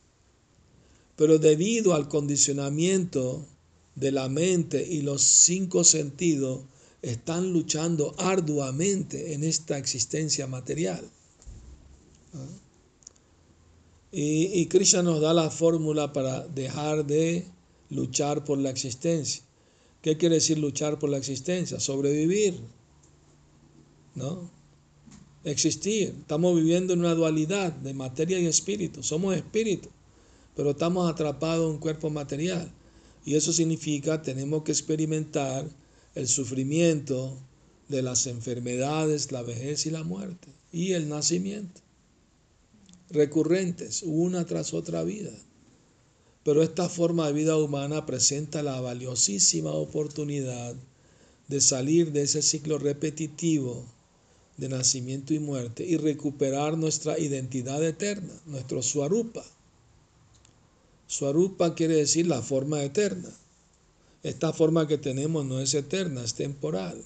Pero 1.15 1.39
debido 1.39 1.95
al 1.95 2.09
condicionamiento 2.09 3.43
de 3.95 4.11
la 4.11 4.29
mente 4.29 4.87
y 4.87 5.01
los 5.01 5.23
cinco 5.23 5.83
sentidos, 5.83 6.61
están 7.01 7.51
luchando 7.51 8.13
arduamente 8.19 9.33
en 9.33 9.43
esta 9.43 9.79
existencia 9.79 10.45
material. 10.45 11.09
Y, 14.11 14.61
y 14.61 14.67
Krishna 14.67 15.01
nos 15.01 15.21
da 15.21 15.33
la 15.33 15.49
fórmula 15.49 16.13
para 16.13 16.47
dejar 16.49 17.03
de 17.03 17.47
luchar 17.89 18.43
por 18.43 18.59
la 18.59 18.69
existencia. 18.69 19.41
¿Qué 20.03 20.17
quiere 20.17 20.35
decir 20.35 20.57
luchar 20.57 20.99
por 20.99 21.09
la 21.09 21.17
existencia? 21.17 21.79
Sobrevivir, 21.79 22.59
¿no? 24.15 24.51
Existir. 25.45 26.13
Estamos 26.19 26.57
viviendo 26.57 26.91
en 26.91 26.99
una 26.99 27.15
dualidad 27.15 27.71
de 27.71 27.93
materia 27.93 28.37
y 28.37 28.45
espíritu. 28.45 29.01
Somos 29.01 29.33
espíritu, 29.33 29.87
pero 30.57 30.71
estamos 30.71 31.09
atrapados 31.09 31.65
en 31.65 31.75
un 31.75 31.77
cuerpo 31.77 32.09
material. 32.09 32.69
Y 33.25 33.35
eso 33.35 33.53
significa 33.53 34.21
tenemos 34.21 34.63
que 34.63 34.73
experimentar 34.73 35.65
el 36.15 36.27
sufrimiento 36.27 37.37
de 37.87 38.01
las 38.01 38.27
enfermedades, 38.27 39.31
la 39.31 39.41
vejez 39.41 39.85
y 39.85 39.91
la 39.91 40.03
muerte, 40.03 40.49
y 40.73 40.91
el 40.91 41.07
nacimiento, 41.07 41.79
recurrentes, 43.09 44.03
una 44.03 44.45
tras 44.45 44.73
otra 44.73 45.03
vida. 45.03 45.31
Pero 46.43 46.61
esta 46.61 46.89
forma 46.89 47.27
de 47.27 47.33
vida 47.33 47.57
humana 47.57 48.05
presenta 48.05 48.63
la 48.63 48.81
valiosísima 48.81 49.71
oportunidad 49.71 50.75
de 51.47 51.61
salir 51.61 52.11
de 52.11 52.23
ese 52.23 52.41
ciclo 52.41 52.77
repetitivo 52.77 53.85
de 54.57 54.69
nacimiento 54.69 55.33
y 55.33 55.39
muerte 55.39 55.85
y 55.85 55.97
recuperar 55.97 56.77
nuestra 56.77 57.17
identidad 57.17 57.83
eterna, 57.83 58.33
nuestro 58.45 58.81
Swarupa. 58.81 59.43
Swarupa 61.07 61.75
quiere 61.75 61.95
decir 61.95 62.27
la 62.27 62.41
forma 62.41 62.83
eterna. 62.83 63.29
Esta 64.21 64.53
forma 64.53 64.87
que 64.87 64.97
tenemos 64.97 65.45
no 65.45 65.59
es 65.59 65.73
eterna, 65.73 66.23
es 66.23 66.33
temporal. 66.33 67.03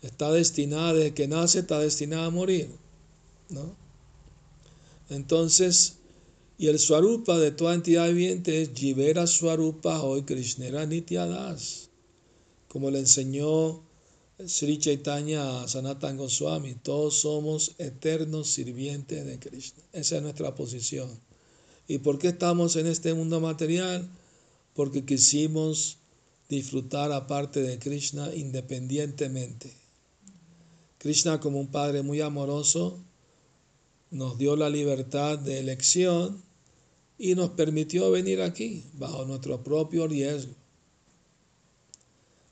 Está 0.00 0.32
destinada, 0.32 0.94
desde 0.94 1.14
que 1.14 1.28
nace, 1.28 1.60
está 1.60 1.80
destinada 1.80 2.26
a 2.26 2.30
morir. 2.30 2.70
¿no? 3.50 3.74
Entonces, 5.10 5.96
y 6.60 6.66
el 6.66 6.80
Swarupa 6.80 7.38
de 7.38 7.52
toda 7.52 7.74
entidad 7.74 8.08
viviente 8.08 8.60
es 8.60 8.70
Jivera 8.74 9.28
Swarupa 9.28 10.02
hoy 10.02 10.22
Krishnera 10.22 10.86
Nityadas, 10.86 11.88
como 12.66 12.90
le 12.90 12.98
enseñó 12.98 13.80
Sri 14.44 14.78
Chaitanya 14.78 15.68
Sanatan 15.68 16.16
Goswami. 16.16 16.74
Todos 16.74 17.20
somos 17.20 17.76
eternos 17.78 18.48
sirvientes 18.48 19.24
de 19.24 19.38
Krishna. 19.38 19.84
Esa 19.92 20.16
es 20.16 20.22
nuestra 20.22 20.56
posición. 20.56 21.08
¿Y 21.86 21.98
por 21.98 22.18
qué 22.18 22.28
estamos 22.28 22.74
en 22.74 22.88
este 22.88 23.14
mundo 23.14 23.40
material? 23.40 24.08
Porque 24.74 25.04
quisimos 25.04 25.98
disfrutar 26.48 27.12
aparte 27.12 27.62
de 27.62 27.78
Krishna 27.78 28.34
independientemente. 28.34 29.72
Krishna 30.98 31.38
como 31.38 31.60
un 31.60 31.68
Padre 31.68 32.02
muy 32.02 32.20
amoroso 32.20 32.98
nos 34.10 34.38
dio 34.38 34.56
la 34.56 34.70
libertad 34.70 35.38
de 35.38 35.60
elección 35.60 36.47
y 37.18 37.34
nos 37.34 37.50
permitió 37.50 38.10
venir 38.12 38.40
aquí 38.40 38.84
bajo 38.94 39.24
nuestro 39.24 39.62
propio 39.62 40.06
riesgo. 40.06 40.52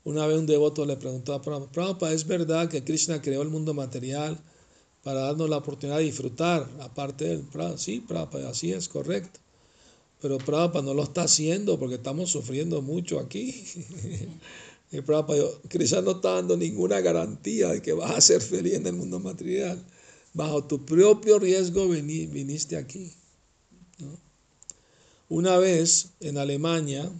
Una 0.03 0.27
vez 0.27 0.37
un 0.37 0.45
devoto 0.45 0.85
le 0.85 0.97
preguntó 0.97 1.33
a 1.33 1.41
Prabhupada, 1.41 2.13
¿es 2.13 2.27
verdad 2.27 2.69
que 2.69 2.83
Krishna 2.83 3.21
creó 3.21 3.41
el 3.41 3.49
mundo 3.49 3.73
material 3.73 4.39
para 5.03 5.21
darnos 5.21 5.49
la 5.49 5.57
oportunidad 5.57 5.97
de 5.97 6.05
disfrutar 6.05 6.69
aparte 6.81 7.25
de 7.25 7.33
él? 7.33 7.45
Sí, 7.77 8.01
Prabhupada, 8.05 8.49
así 8.49 8.71
es, 8.71 8.87
correcto. 8.87 9.39
Pero 10.21 10.37
Prabhupada 10.37 10.85
no 10.85 10.93
lo 10.93 11.03
está 11.03 11.23
haciendo 11.23 11.79
porque 11.79 11.95
estamos 11.95 12.29
sufriendo 12.29 12.81
mucho 12.81 13.19
aquí. 13.19 13.65
y 14.91 15.01
Prabhupada, 15.01 15.43
Krishna 15.67 16.01
no 16.01 16.11
está 16.11 16.35
dando 16.35 16.57
ninguna 16.57 16.99
garantía 17.01 17.69
de 17.69 17.81
que 17.81 17.93
vas 17.93 18.11
a 18.11 18.21
ser 18.21 18.41
feliz 18.41 18.75
en 18.75 18.87
el 18.87 18.93
mundo 18.93 19.19
material. 19.19 19.81
Bajo 20.33 20.63
tu 20.65 20.85
propio 20.85 21.39
riesgo 21.39 21.87
viniste 21.89 22.77
aquí. 22.77 23.11
Una 25.29 25.57
vez 25.57 26.11
en 26.19 26.37
Alemania, 26.37 27.11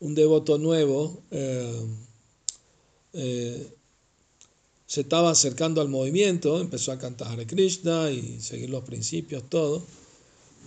un 0.00 0.14
devoto 0.14 0.58
nuevo 0.58 1.22
eh, 1.30 1.86
eh, 3.12 3.74
se 4.86 5.02
estaba 5.02 5.30
acercando 5.30 5.80
al 5.80 5.88
movimiento, 5.88 6.60
empezó 6.60 6.92
a 6.92 6.98
cantar 6.98 7.32
Hare 7.32 7.46
Krishna 7.46 8.10
y 8.10 8.40
seguir 8.40 8.70
los 8.70 8.84
principios, 8.84 9.48
todo 9.50 9.84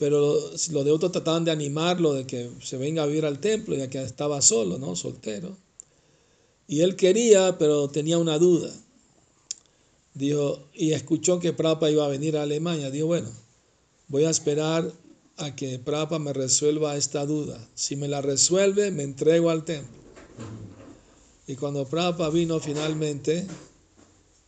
pero 0.01 0.33
los 0.49 0.83
devotos 0.83 1.11
trataban 1.11 1.45
de 1.45 1.51
animarlo 1.51 2.13
de 2.13 2.25
que 2.25 2.49
se 2.59 2.75
venga 2.75 3.03
a 3.03 3.05
vivir 3.05 3.23
al 3.23 3.37
templo, 3.37 3.75
ya 3.75 3.87
que 3.87 4.01
estaba 4.01 4.41
solo, 4.41 4.79
¿no? 4.79 4.95
Soltero. 4.95 5.55
Y 6.67 6.81
él 6.81 6.95
quería, 6.95 7.59
pero 7.59 7.87
tenía 7.87 8.17
una 8.17 8.39
duda. 8.39 8.73
Dijo, 10.15 10.59
y 10.73 10.93
escuchó 10.93 11.39
que 11.39 11.53
Prapa 11.53 11.91
iba 11.91 12.03
a 12.03 12.07
venir 12.07 12.35
a 12.35 12.41
Alemania. 12.41 12.89
Dijo, 12.89 13.05
bueno, 13.05 13.29
voy 14.07 14.23
a 14.23 14.31
esperar 14.31 14.91
a 15.37 15.55
que 15.55 15.79
Prapa 15.79 16.19
me 16.19 16.33
resuelva 16.33 16.97
esta 16.97 17.25
duda. 17.25 17.59
Si 17.73 17.95
me 17.95 18.07
la 18.07 18.21
resuelve, 18.21 18.91
me 18.91 19.03
entrego 19.03 19.49
al 19.49 19.65
templo. 19.65 20.01
Y 21.47 21.55
cuando 21.55 21.85
Prabhupada 21.85 22.29
vino 22.29 22.59
finalmente, 22.59 23.45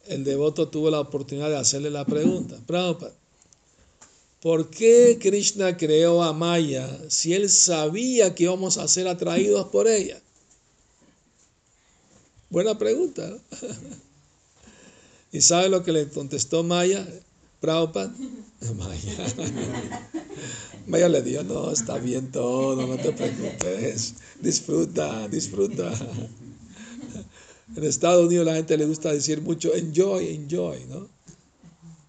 el 0.08 0.24
devoto 0.24 0.70
tuvo 0.70 0.90
la 0.90 1.00
oportunidad 1.00 1.50
de 1.50 1.58
hacerle 1.58 1.90
la 1.90 2.06
pregunta, 2.06 2.58
Prabhupada, 2.66 3.13
¿por 4.42 4.70
qué 4.70 5.18
Krishna 5.20 5.78
creó 5.78 6.24
a 6.24 6.34
Maya 6.34 6.88
si 7.10 7.34
él 7.34 7.50
sabía 7.50 8.36
que 8.36 8.44
íbamos 8.44 8.78
a 8.78 8.88
ser 8.88 9.08
atraídos 9.08 9.68
por 9.70 9.88
ella? 9.88 10.22
Buena 12.50 12.78
pregunta. 12.78 13.36
¿Y 15.32 15.42
sabe 15.42 15.70
lo 15.70 15.84
que 15.84 15.92
le 15.92 16.08
contestó 16.08 16.63
Maya? 16.63 17.08
Prabhupada. 17.63 18.13
Maya. 18.75 19.34
Maya 20.86 21.08
le 21.08 21.22
dijo, 21.22 21.43
no, 21.43 21.72
está 21.72 21.98
bien 21.98 22.29
todo, 22.29 22.86
no 22.86 22.98
te 22.98 23.13
preocupes. 23.13 24.15
Disfruta, 24.41 25.29
disfruta. 25.29 25.89
En 27.74 27.86
Estados 27.86 28.27
Unidos 28.27 28.46
la 28.46 28.55
gente 28.55 28.77
le 28.77 28.86
gusta 28.86 29.13
decir 29.13 29.41
mucho 29.41 29.74
enjoy, 29.74 30.36
enjoy, 30.36 30.84
¿no? 30.89 31.08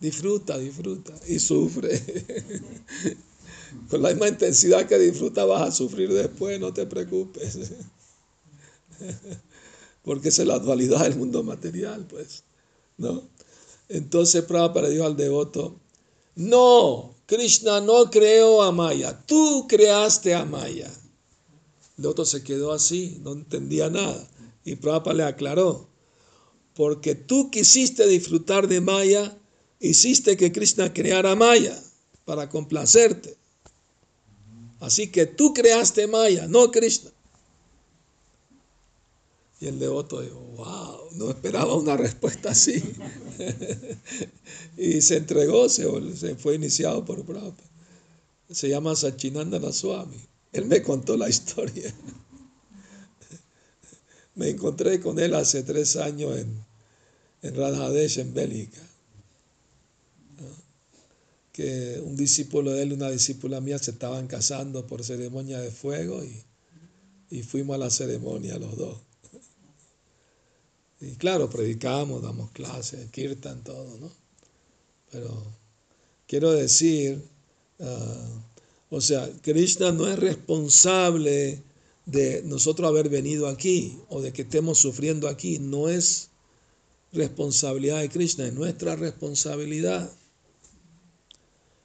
Disfruta, 0.00 0.58
disfruta. 0.58 1.14
Y 1.28 1.38
sufre. 1.38 2.02
Con 3.88 4.02
la 4.02 4.08
misma 4.08 4.26
intensidad 4.26 4.88
que 4.88 4.98
disfruta 4.98 5.44
vas 5.44 5.68
a 5.68 5.70
sufrir 5.70 6.12
después, 6.12 6.58
no 6.58 6.74
te 6.74 6.84
preocupes. 6.84 7.70
Porque 10.02 10.30
esa 10.30 10.42
es 10.42 10.48
la 10.48 10.58
dualidad 10.58 11.04
del 11.04 11.16
mundo 11.16 11.44
material, 11.44 12.08
pues. 12.10 12.42
¿No? 12.98 13.22
Entonces 13.94 14.42
Prabhupada 14.42 14.88
dijo 14.88 15.04
al 15.04 15.16
devoto, 15.16 15.78
no, 16.34 17.14
Krishna 17.26 17.80
no 17.80 18.10
creó 18.10 18.64
a 18.64 18.72
Maya, 18.72 19.24
tú 19.24 19.66
creaste 19.68 20.34
a 20.34 20.44
Maya. 20.44 20.92
El 21.96 22.02
devoto 22.02 22.24
se 22.24 22.42
quedó 22.42 22.72
así, 22.72 23.20
no 23.22 23.34
entendía 23.34 23.88
nada. 23.90 24.28
Y 24.64 24.74
Prabhupada 24.74 25.14
le 25.14 25.22
aclaró, 25.22 25.86
porque 26.74 27.14
tú 27.14 27.52
quisiste 27.52 28.08
disfrutar 28.08 28.66
de 28.66 28.80
Maya, 28.80 29.38
hiciste 29.78 30.36
que 30.36 30.50
Krishna 30.50 30.92
creara 30.92 31.36
Maya 31.36 31.80
para 32.24 32.50
complacerte. 32.50 33.36
Así 34.80 35.06
que 35.06 35.26
tú 35.26 35.54
creaste 35.54 36.08
Maya, 36.08 36.48
no 36.48 36.72
Krishna. 36.72 37.12
Y 39.60 39.68
el 39.68 39.78
devoto 39.78 40.20
dijo, 40.20 40.40
wow, 40.56 41.03
no 41.14 41.30
esperaba 41.30 41.74
una 41.76 41.96
respuesta 41.96 42.50
así. 42.50 42.82
y 44.76 45.00
se 45.00 45.16
entregó, 45.16 45.68
se, 45.68 46.34
fue 46.36 46.56
iniciado 46.56 47.04
por 47.04 47.24
Prabhupada. 47.24 47.70
Se 48.50 48.68
llama 48.68 48.94
Sachinandana 48.94 49.72
Swami. 49.72 50.20
Él 50.52 50.66
me 50.66 50.82
contó 50.82 51.16
la 51.16 51.28
historia. 51.30 51.92
me 54.34 54.50
encontré 54.50 55.00
con 55.00 55.18
él 55.18 55.34
hace 55.34 55.62
tres 55.62 55.96
años 55.96 56.36
en, 56.36 56.64
en 57.42 57.54
Radhadesh, 57.54 58.18
en 58.18 58.34
Bélgica. 58.34 58.80
Que 61.52 62.02
un 62.04 62.16
discípulo 62.16 62.72
de 62.72 62.82
él 62.82 62.90
y 62.90 62.94
una 62.94 63.10
discípula 63.10 63.60
mía 63.60 63.78
se 63.78 63.92
estaban 63.92 64.26
casando 64.26 64.88
por 64.88 65.04
ceremonia 65.04 65.60
de 65.60 65.70
fuego 65.70 66.24
y, 66.24 66.42
y 67.30 67.44
fuimos 67.44 67.76
a 67.76 67.78
la 67.78 67.90
ceremonia 67.90 68.58
los 68.58 68.76
dos. 68.76 69.03
Y 71.00 71.16
claro, 71.16 71.50
predicamos, 71.50 72.22
damos 72.22 72.50
clases, 72.52 73.10
kirtan, 73.10 73.62
todo, 73.62 73.98
¿no? 73.98 74.10
Pero 75.10 75.30
quiero 76.26 76.52
decir, 76.52 77.22
ah, 77.80 78.44
o 78.90 79.00
sea, 79.00 79.28
Krishna 79.42 79.92
no 79.92 80.08
es 80.08 80.18
responsable 80.18 81.62
de 82.06 82.42
nosotros 82.44 82.88
haber 82.88 83.08
venido 83.08 83.48
aquí 83.48 83.98
o 84.08 84.20
de 84.20 84.32
que 84.32 84.42
estemos 84.42 84.78
sufriendo 84.78 85.28
aquí. 85.28 85.58
No 85.58 85.88
es 85.88 86.30
responsabilidad 87.12 88.00
de 88.00 88.08
Krishna, 88.08 88.46
es 88.46 88.54
nuestra 88.54 88.96
responsabilidad. 88.96 90.10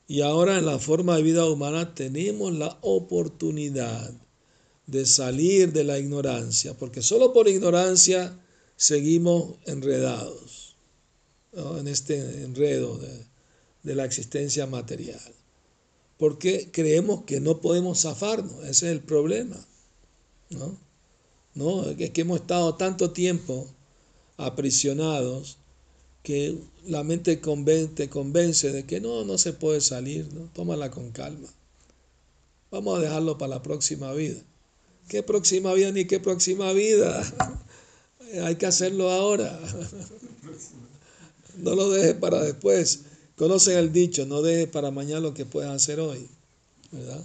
Y 0.08 0.22
ahora 0.22 0.58
en 0.58 0.66
la 0.66 0.80
forma 0.80 1.16
de 1.16 1.24
vida 1.24 1.46
humana 1.46 1.94
tenemos 1.94 2.54
la 2.54 2.78
oportunidad 2.82 4.12
de 4.88 5.06
salir 5.06 5.72
de 5.72 5.84
la 5.84 6.00
ignorancia, 6.00 6.76
porque 6.76 7.04
solo 7.04 7.32
por 7.32 7.48
ignorancia 7.48 8.40
seguimos 8.80 9.58
enredados 9.66 10.78
en 11.52 11.90
este 11.90 12.44
enredo 12.44 12.98
de, 13.84 13.96
la 13.96 14.06
existencia 14.06 14.68
material. 14.68 15.20
Porque 16.18 16.70
creemos 16.72 17.24
que 17.26 17.42
no 17.42 17.60
podemos 17.60 18.02
zafarnos, 18.02 18.64
ese 18.64 18.70
es 18.70 18.94
el 18.94 19.02
problema. 19.02 19.58
¿no? 20.50 20.78
¿No? 21.56 21.90
Es 21.90 22.12
que 22.12 22.22
hemos 22.22 22.40
estado 22.40 22.76
tanto 22.76 23.12
tiempo 23.12 23.68
aprisionados 24.38 25.58
que 26.24 26.58
la 26.86 27.04
mente 27.04 27.36
te 27.36 28.10
convence 28.10 28.72
de 28.72 28.86
que 28.86 29.02
no, 29.02 29.26
no 29.26 29.38
se 29.38 29.52
puede 29.52 29.82
salir, 29.82 30.32
¿no? 30.34 30.50
tómala 30.54 30.90
con 30.90 31.12
calma. 31.12 31.50
Vamos 32.72 32.98
a 32.98 33.02
dejarlo 33.02 33.38
para 33.38 33.56
la 33.56 33.62
próxima 33.62 34.14
vida. 34.14 34.42
¿Qué 35.10 35.22
próxima 35.22 35.74
vida 35.74 35.92
ni 35.92 36.06
qué 36.06 36.22
próxima 36.22 36.72
vida? 36.72 37.60
hay 38.44 38.56
que 38.56 38.66
hacerlo 38.66 39.10
ahora. 39.10 39.60
No 41.58 41.76
lo 41.76 41.90
dejes 41.90 42.14
para 42.14 42.42
después. 42.42 43.02
Conocen 43.36 43.78
el 43.78 43.92
dicho, 43.92 44.26
no 44.26 44.42
dejes 44.42 44.70
para 44.70 44.92
mañana 44.92 45.20
lo 45.20 45.34
que 45.34 45.46
puedes 45.46 45.70
hacer 45.70 46.00
hoy. 46.00 46.26
¿verdad? 46.92 47.22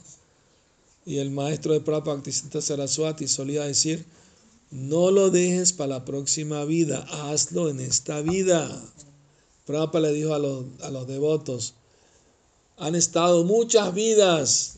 Y 1.07 1.19
el 1.19 1.31
maestro 1.31 1.73
de 1.73 1.81
Prabhupada 1.81 2.23
Saraswati 2.61 3.29
solía 3.29 3.65
decir, 3.65 4.05
no 4.71 5.11
lo 5.11 5.31
dejes 5.31 5.73
para 5.73 5.89
la 5.89 6.05
próxima 6.05 6.65
vida, 6.65 7.07
hazlo 7.11 7.69
en 7.69 7.79
esta 7.79 8.23
vida. 8.23 8.83
Prabhupada 9.67 10.09
le 10.09 10.15
dijo 10.15 10.35
a 10.35 10.39
los, 10.39 10.65
a 10.83 10.91
los 10.91 11.07
devotos, 11.07 11.75
han 12.77 12.95
estado 12.95 13.45
muchas 13.45 13.95
vidas 13.95 14.74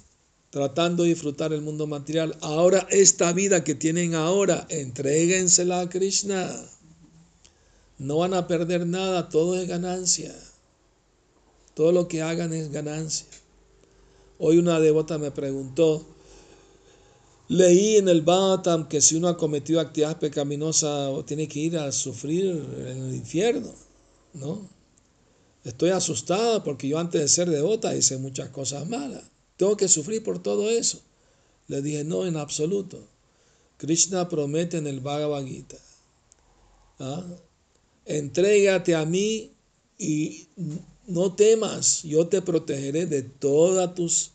tratando 0.56 1.02
de 1.02 1.10
disfrutar 1.10 1.52
el 1.52 1.60
mundo 1.60 1.86
material. 1.86 2.34
Ahora 2.40 2.86
esta 2.90 3.34
vida 3.34 3.62
que 3.62 3.74
tienen 3.74 4.14
ahora, 4.14 4.66
entréguensela 4.70 5.80
a 5.82 5.90
Krishna. 5.90 6.50
No 7.98 8.16
van 8.16 8.32
a 8.32 8.46
perder 8.46 8.86
nada, 8.86 9.28
todo 9.28 9.60
es 9.60 9.68
ganancia. 9.68 10.34
Todo 11.74 11.92
lo 11.92 12.08
que 12.08 12.22
hagan 12.22 12.54
es 12.54 12.72
ganancia. 12.72 13.26
Hoy 14.38 14.56
una 14.56 14.80
devota 14.80 15.18
me 15.18 15.30
preguntó, 15.30 16.06
leí 17.48 17.96
en 17.96 18.08
el 18.08 18.22
Bhattam 18.22 18.88
que 18.88 19.02
si 19.02 19.14
uno 19.14 19.28
ha 19.28 19.36
cometido 19.36 19.78
actividades 19.78 20.16
pecaminosas 20.16 21.26
tiene 21.26 21.48
que 21.48 21.60
ir 21.60 21.76
a 21.76 21.92
sufrir 21.92 22.64
en 22.78 23.08
el 23.08 23.14
infierno, 23.14 23.74
¿no? 24.32 24.66
Estoy 25.64 25.90
asustada 25.90 26.64
porque 26.64 26.88
yo 26.88 26.98
antes 26.98 27.20
de 27.20 27.28
ser 27.28 27.50
devota 27.50 27.94
hice 27.94 28.16
muchas 28.16 28.48
cosas 28.48 28.88
malas. 28.88 29.35
Tengo 29.56 29.76
que 29.76 29.88
sufrir 29.88 30.22
por 30.22 30.42
todo 30.42 30.70
eso. 30.70 31.00
Le 31.68 31.82
dije, 31.82 32.04
no, 32.04 32.26
en 32.26 32.36
absoluto. 32.36 32.98
Krishna 33.78 34.28
promete 34.28 34.78
en 34.78 34.86
el 34.86 35.00
Bhagavad 35.00 35.44
Gita. 35.44 35.76
¿ah? 36.98 37.24
Entrégate 38.04 38.94
a 38.94 39.04
mí 39.04 39.50
y 39.98 40.48
no 41.06 41.34
temas, 41.34 42.02
yo 42.02 42.26
te 42.26 42.42
protegeré 42.42 43.06
de 43.06 43.22
todas 43.22 43.94
tus 43.94 44.30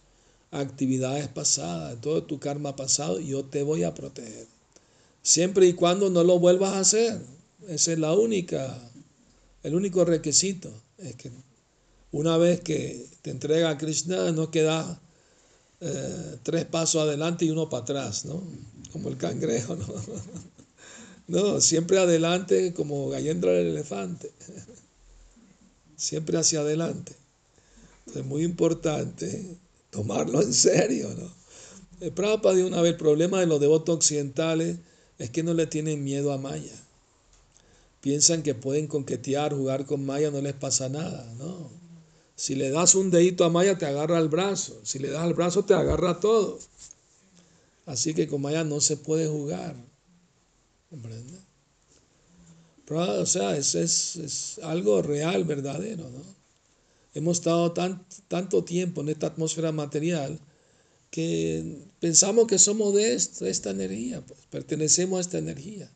actividades 0.51 1.27
pasadas, 1.27 1.95
de 1.95 2.01
todo 2.01 2.23
tu 2.23 2.39
karma 2.39 2.75
pasado, 2.75 3.19
yo 3.19 3.45
te 3.45 3.63
voy 3.63 3.83
a 3.83 3.93
proteger. 3.93 4.47
Siempre 5.23 5.67
y 5.67 5.73
cuando 5.73 6.09
no 6.09 6.23
lo 6.23 6.39
vuelvas 6.39 6.73
a 6.73 6.79
hacer. 6.79 7.21
Ese 7.67 7.93
es 7.93 7.99
la 7.99 8.13
única, 8.13 8.91
el 9.63 9.75
único 9.75 10.03
requisito. 10.03 10.71
Es 10.97 11.15
que 11.15 11.31
una 12.11 12.37
vez 12.37 12.61
que 12.61 13.07
te 13.21 13.29
entrega 13.29 13.69
a 13.69 13.77
Krishna, 13.77 14.31
no 14.31 14.49
queda 14.49 14.99
eh, 15.81 16.37
tres 16.43 16.65
pasos 16.65 17.01
adelante 17.01 17.43
y 17.43 17.49
uno 17.49 17.67
para 17.67 17.81
atrás, 17.81 18.25
¿no? 18.25 18.41
Como 18.91 19.09
el 19.09 19.17
cangrejo, 19.17 19.75
¿no? 19.75 19.87
No, 21.27 21.61
siempre 21.61 21.97
adelante 21.97 22.73
como 22.73 23.07
Gallendra 23.07 23.53
el 23.53 23.67
elefante. 23.67 24.31
Siempre 25.95 26.37
hacia 26.37 26.59
adelante. 26.59 27.13
Es 28.13 28.25
muy 28.25 28.43
importante 28.43 29.55
tomarlo 29.91 30.41
en 30.41 30.53
serio, 30.53 31.09
¿no? 31.17 31.31
El 32.01 32.11
Prabhupada 32.11 32.55
de 32.55 32.65
una 32.65 32.81
vez, 32.81 32.93
el 32.93 32.97
problema 32.97 33.39
de 33.39 33.45
los 33.45 33.61
devotos 33.61 33.95
occidentales 33.95 34.77
es 35.19 35.29
que 35.29 35.43
no 35.43 35.53
le 35.53 35.67
tienen 35.67 36.03
miedo 36.03 36.33
a 36.33 36.37
Maya. 36.37 36.75
Piensan 38.01 38.43
que 38.43 38.55
pueden 38.55 38.87
conquetear, 38.87 39.53
jugar 39.53 39.85
con 39.85 40.05
Maya, 40.05 40.31
no 40.31 40.41
les 40.41 40.55
pasa 40.55 40.89
nada, 40.89 41.31
¿no? 41.37 41.69
Si 42.41 42.55
le 42.55 42.71
das 42.71 42.95
un 42.95 43.11
dedito 43.11 43.45
a 43.45 43.51
Maya, 43.51 43.77
te 43.77 43.85
agarra 43.85 44.17
el 44.17 44.27
brazo. 44.27 44.81
Si 44.83 44.97
le 44.97 45.11
das 45.11 45.27
el 45.27 45.35
brazo, 45.35 45.63
te 45.63 45.75
agarra 45.75 46.19
todo. 46.19 46.57
Así 47.85 48.15
que 48.15 48.27
con 48.27 48.41
Maya 48.41 48.63
no 48.63 48.81
se 48.81 48.97
puede 48.97 49.27
jugar. 49.27 49.75
¿Comprende? 50.89 51.37
o 52.89 53.25
sea, 53.27 53.55
es, 53.55 53.75
es, 53.75 54.59
algo 54.63 55.03
real, 55.03 55.43
verdadero, 55.43 56.09
¿no? 56.09 56.23
Hemos 57.13 57.37
estado 57.37 57.73
tan, 57.73 58.03
tanto 58.27 58.63
tiempo 58.63 59.01
en 59.01 59.09
esta 59.09 59.27
atmósfera 59.27 59.71
material 59.71 60.39
que 61.11 61.77
pensamos 61.99 62.47
que 62.47 62.57
somos 62.57 62.95
de, 62.95 63.13
esta 63.13 63.69
energía, 63.69 64.19
pues, 64.25 64.39
pertenecemos 64.49 65.19
a 65.19 65.21
esta 65.21 65.37
energía. 65.37 65.91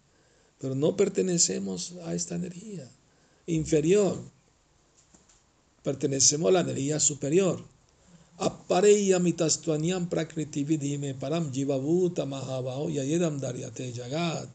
pero 0.60 0.76
no 0.76 0.96
pertenecemos 0.96 1.94
a 2.04 2.14
esta 2.14 2.36
energía 2.36 2.88
inferior. 3.48 4.35
Pertenecemos 5.86 6.50
a 6.50 6.54
la 6.54 6.62
energía 6.62 7.00
superior. 7.00 7.64
Apareya 8.40 9.20
mitastuanyam 9.20 10.10
prakriti 10.10 10.66
param 11.20 11.54
jivabhuta 11.54 12.26
mahabao 12.26 12.90
yayedam 12.90 13.40
daryate 13.40 13.94
jagat. 13.94 14.50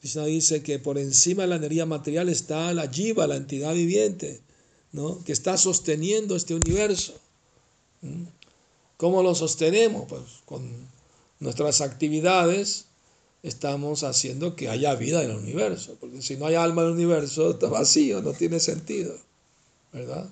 Krishna 0.00 0.24
dice 0.24 0.62
que 0.62 0.78
por 0.78 0.96
encima 0.96 1.42
de 1.42 1.48
la 1.48 1.56
energía 1.56 1.84
material 1.84 2.30
está 2.30 2.72
la 2.72 2.88
jiva, 2.88 3.26
la 3.26 3.36
entidad 3.36 3.74
viviente, 3.74 4.40
¿no? 4.92 5.22
que 5.24 5.32
está 5.32 5.58
sosteniendo 5.58 6.34
este 6.34 6.54
universo. 6.54 7.12
¿Mm? 8.00 8.24
¿Cómo 8.96 9.22
lo 9.22 9.34
sostenemos? 9.34 10.08
Pues 10.08 10.22
con 10.46 10.62
nuestras 11.38 11.82
actividades 11.82 12.86
estamos 13.42 14.04
haciendo 14.04 14.56
que 14.56 14.70
haya 14.70 14.94
vida 14.94 15.22
en 15.22 15.32
el 15.32 15.36
universo, 15.36 15.98
porque 16.00 16.22
si 16.22 16.36
no 16.36 16.46
hay 16.46 16.54
alma 16.54 16.80
en 16.80 16.88
el 16.88 16.94
universo 16.94 17.50
está 17.50 17.68
vacío, 17.68 18.22
no 18.22 18.32
tiene 18.32 18.58
sentido, 18.58 19.14
¿verdad? 19.92 20.30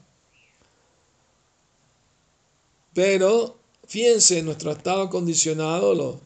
Pero 2.95 3.59
fíjense, 3.87 4.39
en 4.39 4.47
nuestro 4.47 4.73
estado 4.73 5.11
condicionado 5.11 5.95
los, 5.95 6.17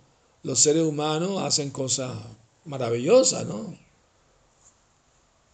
los 0.43 0.59
seres 0.61 0.83
humanos 0.83 1.43
hacen 1.43 1.71
cosas 1.71 2.17
maravillosas, 2.65 3.47
¿no? 3.47 3.77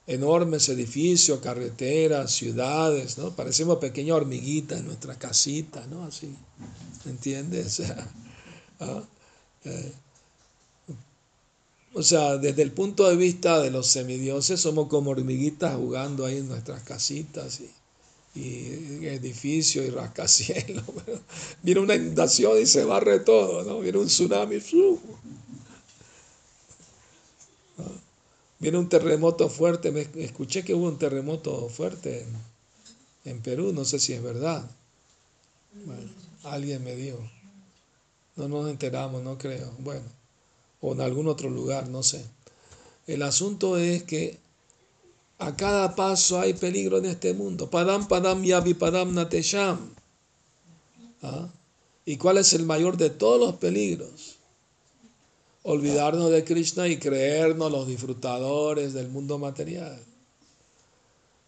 Enormes 0.06 0.68
edificios, 0.68 1.40
carreteras, 1.40 2.32
ciudades, 2.32 3.16
¿no? 3.16 3.30
Parecemos 3.30 3.78
pequeñas 3.78 4.16
hormiguitas 4.16 4.80
en 4.80 4.86
nuestra 4.86 5.18
casita, 5.18 5.86
¿no? 5.86 6.04
Así, 6.04 6.34
¿entiendes? 7.06 7.80
¿ah? 8.80 9.02
Eh, 9.64 9.92
o 11.94 12.02
sea, 12.02 12.36
desde 12.38 12.62
el 12.62 12.72
punto 12.72 13.08
de 13.08 13.14
vista 13.14 13.60
de 13.60 13.70
los 13.70 13.86
semidioses, 13.86 14.60
somos 14.60 14.88
como 14.88 15.12
hormiguitas 15.12 15.76
jugando 15.76 16.26
ahí 16.26 16.38
en 16.38 16.48
nuestras 16.48 16.82
casitas 16.82 17.60
y 17.60 17.70
y 18.34 19.06
edificio 19.06 19.84
y 19.84 19.90
rascacielos. 19.90 20.84
Viene 21.62 21.80
una 21.80 21.94
inundación 21.94 22.60
y 22.60 22.66
se 22.66 22.84
barre 22.84 23.20
todo, 23.20 23.62
¿no? 23.62 23.80
Viene 23.80 23.98
un 23.98 24.06
tsunami. 24.06 24.58
Viene 28.58 28.78
un 28.78 28.88
terremoto 28.88 29.48
fuerte. 29.48 29.92
Me 29.92 30.08
escuché 30.24 30.64
que 30.64 30.74
hubo 30.74 30.88
un 30.88 30.98
terremoto 30.98 31.68
fuerte 31.68 32.26
en, 33.24 33.40
Perú, 33.40 33.72
no 33.72 33.84
sé 33.84 34.00
si 34.00 34.14
es 34.14 34.22
verdad. 34.22 34.68
alguien 36.42 36.82
me 36.82 36.96
dijo. 36.96 37.18
No 38.36 38.48
nos 38.48 38.68
enteramos, 38.68 39.22
no 39.22 39.38
creo. 39.38 39.70
Bueno, 39.78 40.06
o 40.80 40.92
en 40.92 41.02
algún 41.02 41.28
otro 41.28 41.48
lugar, 41.50 41.88
no 41.88 42.02
sé. 42.02 42.24
El 43.06 43.22
asunto 43.22 43.76
es 43.78 44.02
que 44.02 44.38
a 45.44 45.54
cada 45.56 45.94
paso 45.94 46.40
hay 46.40 46.54
peligro 46.54 46.96
en 46.98 47.04
este 47.04 47.34
mundo. 47.34 47.68
Padam, 47.68 48.08
padam, 48.08 48.42
yavi, 48.42 48.72
padam, 48.72 49.14
natesham. 49.14 49.78
¿Ah? 51.22 51.48
¿Y 52.06 52.16
cuál 52.16 52.38
es 52.38 52.54
el 52.54 52.64
mayor 52.64 52.96
de 52.96 53.10
todos 53.10 53.38
los 53.38 53.56
peligros? 53.56 54.36
Olvidarnos 55.62 56.30
de 56.30 56.44
Krishna 56.44 56.88
y 56.88 56.98
creernos 56.98 57.70
los 57.70 57.86
disfrutadores 57.86 58.94
del 58.94 59.08
mundo 59.08 59.38
material. 59.38 59.98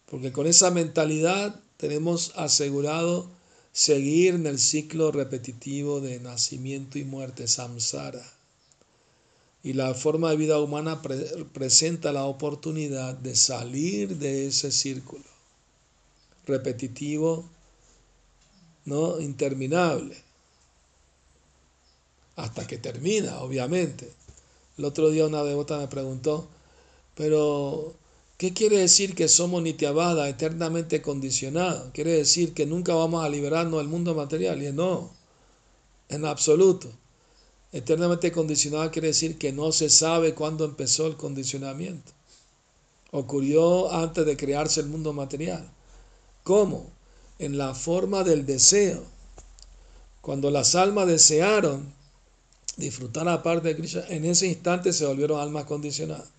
Porque 0.05 0.31
con 0.31 0.45
esa 0.45 0.69
mentalidad 0.69 1.59
tenemos 1.77 2.33
asegurado 2.35 3.27
seguir 3.71 4.35
en 4.35 4.45
el 4.45 4.59
ciclo 4.59 5.11
repetitivo 5.11 6.01
de 6.01 6.19
nacimiento 6.19 6.99
y 6.99 7.03
muerte, 7.03 7.47
samsara 7.47 8.36
y 9.67 9.73
la 9.73 9.93
forma 9.93 10.29
de 10.29 10.37
vida 10.37 10.61
humana 10.61 11.01
presenta 11.51 12.13
la 12.13 12.23
oportunidad 12.23 13.15
de 13.15 13.35
salir 13.35 14.15
de 14.15 14.47
ese 14.47 14.71
círculo 14.71 15.25
repetitivo, 16.45 17.43
¿no? 18.85 19.19
interminable, 19.19 20.15
hasta 22.37 22.65
que 22.65 22.77
termina, 22.77 23.41
obviamente. 23.41 24.09
El 24.77 24.85
otro 24.85 25.09
día 25.09 25.25
una 25.25 25.43
devota 25.43 25.77
me 25.79 25.89
preguntó, 25.89 26.47
pero 27.13 27.93
¿qué 28.37 28.53
quiere 28.53 28.77
decir 28.77 29.15
que 29.15 29.27
somos 29.27 29.61
nitiabada, 29.61 30.29
eternamente 30.29 31.01
condicionados? 31.01 31.91
Quiere 31.93 32.11
decir 32.11 32.53
que 32.53 32.65
nunca 32.65 32.95
vamos 32.95 33.25
a 33.25 33.27
liberarnos 33.27 33.79
del 33.79 33.89
mundo 33.89 34.15
material. 34.15 34.63
Y 34.63 34.71
no, 34.71 35.11
en 36.07 36.23
absoluto. 36.23 36.89
Eternamente 37.71 38.31
condicionado 38.31 38.89
quiere 38.91 39.09
decir 39.09 39.37
que 39.37 39.51
no 39.51 39.71
se 39.71 39.89
sabe 39.89 40.33
cuándo 40.33 40.65
empezó 40.65 41.07
el 41.07 41.17
condicionamiento. 41.17 42.11
Ocurrió 43.11 43.91
antes 43.91 44.25
de 44.25 44.37
crearse 44.37 44.79
el 44.79 44.87
mundo 44.87 45.13
material. 45.13 45.69
¿Cómo? 46.43 46.89
En 47.39 47.57
la 47.57 47.75
forma 47.75 48.23
del 48.23 48.45
deseo. 48.45 49.03
Cuando 50.21 50.49
las 50.49 50.75
almas 50.75 51.07
desearon 51.07 51.93
disfrutar 52.77 53.25
la 53.25 53.43
parte 53.43 53.69
de 53.69 53.75
Krishna, 53.75 54.03
en 54.09 54.25
ese 54.25 54.47
instante 54.47 54.93
se 54.93 55.05
volvieron 55.05 55.39
almas 55.39 55.65
condicionadas. 55.65 56.29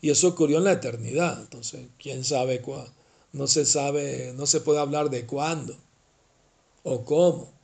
Y 0.00 0.10
eso 0.10 0.28
ocurrió 0.28 0.58
en 0.58 0.64
la 0.64 0.72
eternidad. 0.72 1.40
Entonces, 1.40 1.86
¿quién 1.98 2.24
sabe 2.24 2.60
cuándo? 2.60 2.90
No 3.32 3.46
se 3.46 3.64
sabe, 3.64 4.32
no 4.36 4.46
se 4.46 4.60
puede 4.60 4.80
hablar 4.80 5.10
de 5.10 5.26
cuándo 5.26 5.76
o 6.82 7.04
cómo. 7.04 7.59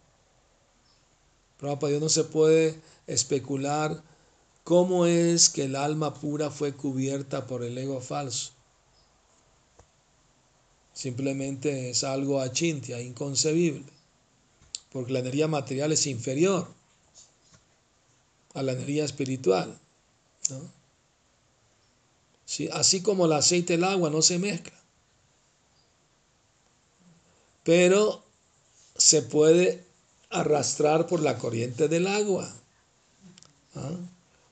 Prabhupada, 1.58 1.98
no 1.98 2.08
se 2.08 2.24
puede 2.24 2.80
especular 3.06 4.02
cómo 4.64 5.06
es 5.06 5.48
que 5.48 5.64
el 5.64 5.76
alma 5.76 6.12
pura 6.14 6.50
fue 6.50 6.74
cubierta 6.74 7.46
por 7.46 7.62
el 7.62 7.78
ego 7.78 8.00
falso. 8.00 8.52
Simplemente 10.92 11.90
es 11.90 12.04
algo 12.04 12.40
achintia, 12.40 13.00
inconcebible, 13.00 13.84
porque 14.90 15.12
la 15.12 15.20
energía 15.20 15.46
material 15.46 15.92
es 15.92 16.06
inferior 16.06 16.68
a 18.54 18.62
la 18.62 18.72
energía 18.72 19.04
espiritual. 19.04 19.78
así 22.72 23.02
como 23.02 23.26
el 23.26 23.32
aceite 23.32 23.74
y 23.74 23.76
el 23.76 23.84
agua 23.84 24.10
no 24.10 24.22
se 24.22 24.38
mezclan. 24.38 24.80
Pero 27.62 28.24
se 28.96 29.22
puede 29.22 29.85
arrastrar 30.40 31.06
por 31.06 31.20
la 31.20 31.38
corriente 31.38 31.88
del 31.88 32.06
agua. 32.06 32.52
¿Ah? 33.74 33.96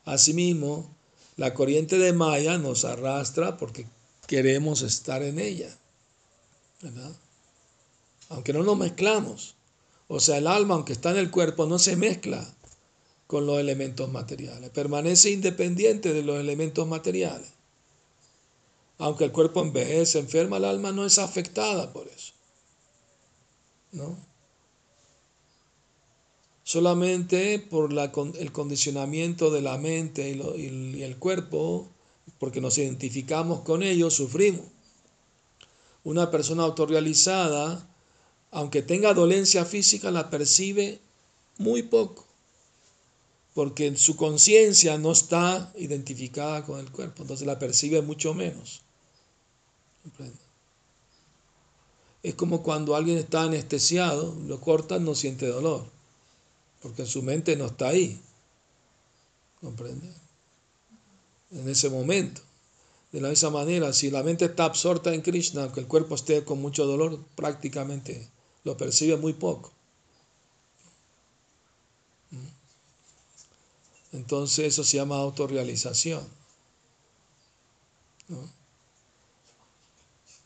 Asimismo, 0.05 0.95
la 1.37 1.55
corriente 1.55 1.99
de 1.99 2.13
Maya 2.13 2.59
nos 2.59 2.85
arrastra 2.85 3.57
porque 3.57 3.87
queremos 4.27 4.83
estar 4.83 5.23
en 5.23 5.39
ella. 5.39 5.77
Aunque 8.29 8.53
no 8.53 8.63
nos 8.63 8.77
mezclamos. 8.77 9.55
O 10.09 10.21
sea, 10.21 10.39
el 10.39 10.47
alma, 10.47 10.75
aunque 10.75 10.93
está 10.93 11.11
en 11.11 11.17
el 11.17 11.31
cuerpo, 11.31 11.67
no 11.67 11.79
se 11.79 11.97
mezcla 11.97 12.47
con 13.27 13.47
los 13.47 13.59
elementos 13.59 14.11
materiales. 14.11 14.71
Permanece 14.71 15.31
independiente 15.31 16.13
de 16.13 16.23
los 16.23 16.39
elementos 16.39 16.87
materiales. 16.87 17.49
Aunque 18.99 19.25
el 19.25 19.33
cuerpo 19.33 19.63
envejece, 19.63 20.19
enferma, 20.19 20.59
el 20.59 20.67
alma 20.67 20.93
no 20.93 21.05
es 21.05 21.19
afectada 21.19 21.93
por 21.93 22.07
eso. 22.07 22.33
¿No? 23.93 24.17
Solamente 26.65 27.59
por 27.59 27.93
el 27.93 28.53
condicionamiento 28.53 29.51
de 29.51 29.61
la 29.61 29.77
mente 29.77 30.31
y, 30.31 31.03
el 31.03 31.17
cuerpo, 31.19 31.87
porque 32.39 32.63
nos 32.63 32.79
identificamos 32.79 33.61
con 33.61 33.83
ellos, 33.83 34.15
sufrimos. 34.15 34.67
Una 36.03 36.31
persona 36.31 36.65
autorrealizada, 36.65 37.87
aunque 38.51 38.83
tenga 38.83 39.13
dolencia 39.13 39.65
física, 39.67 40.11
la 40.11 40.31
percibe 40.31 41.01
muy 41.59 41.83
poco, 41.83 42.27
porque 43.53 43.95
su 43.97 44.17
conciencia 44.17 44.97
no 44.97 45.13
está 45.13 45.71
identificada 45.77 46.65
con 46.65 46.81
el 46.81 46.91
cuerpo, 46.91 47.23
entonces 47.23 47.47
la 47.47 47.59
percibe 47.59 48.01
mucho 48.01 48.33
menos. 48.33 48.81
Es 52.23 52.35
como 52.35 52.63
cuando 52.63 52.97
alguien 52.97 53.19
está 53.19 53.43
anestesiado, 53.43 54.35
lo 54.47 54.61
cortan, 54.61 55.05
no 55.05 55.15
siente 55.15 55.47
dolor 55.47 55.94
porque 56.85 57.07
su 57.07 57.23
mente 57.23 57.57
no 57.57 57.65
está 57.65 57.89
ahí. 57.89 58.21
¿Comprende? 59.59 60.13
En 61.51 61.67
ese 61.67 61.89
momento. 61.89 62.43
De 63.11 63.23
la 63.23 63.31
misma 63.31 63.49
manera, 63.49 63.91
si 63.95 64.11
la 64.11 64.23
mente 64.23 64.45
está 64.45 64.67
absorta 64.67 65.15
en 65.15 65.23
Krishna, 65.23 65.63
aunque 65.63 65.81
el 65.81 65.87
cuerpo 65.87 66.15
esté 66.15 66.45
con 66.45 66.61
mucho 66.61 66.85
dolor, 66.85 67.25
prácticamente 67.37 68.29
lo 68.65 68.77
percibe 68.77 69.17
muy 69.17 69.33
poco. 69.33 69.73
¿Mm? 72.31 74.17
Entonces 74.19 74.67
eso 74.67 74.85
se 74.85 74.99
llama 74.99 75.17
autorrealización. 75.17 76.23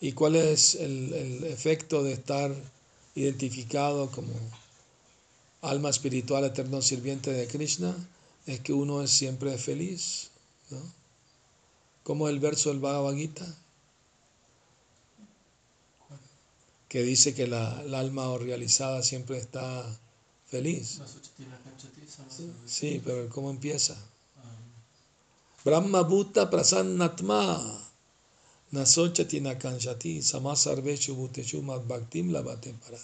¿Y 0.00 0.12
cuál 0.12 0.36
es 0.36 0.76
el, 0.76 1.12
el 1.12 1.44
efecto 1.44 2.04
de 2.04 2.12
estar 2.12 2.54
identificado 3.16 4.08
como 4.12 4.32
alma 5.62 5.90
espiritual 5.90 6.44
eterno 6.44 6.82
sirviente 6.82 7.32
de 7.32 7.46
Krishna, 7.46 7.94
es 8.46 8.60
que 8.60 8.72
uno 8.72 9.02
es 9.02 9.10
siempre 9.10 9.56
feliz, 9.58 10.30
¿no? 10.70 10.80
Como 12.04 12.28
el 12.28 12.38
verso 12.40 12.70
del 12.70 12.78
Bhagavad 12.78 13.14
Gita, 13.14 13.46
que 16.88 17.02
dice 17.02 17.34
que 17.34 17.46
la, 17.46 17.82
el 17.82 17.94
alma 17.94 18.36
realizada 18.38 19.02
siempre 19.02 19.38
está 19.38 19.84
feliz. 20.46 21.00
Sí, 22.66 23.02
pero 23.04 23.28
¿cómo 23.28 23.50
empieza? 23.50 23.94
Brahma 25.64 26.02
Bhuta 26.02 26.48
Prasannatma 26.48 27.82
Nasochati 28.72 29.40
Nakanshati 29.40 30.22
Samasarveshu 30.22 31.14
Bhuteshu 31.14 31.60
Madbhaktim 31.62 32.32
Labate 32.32 32.72
Para. 32.72 32.98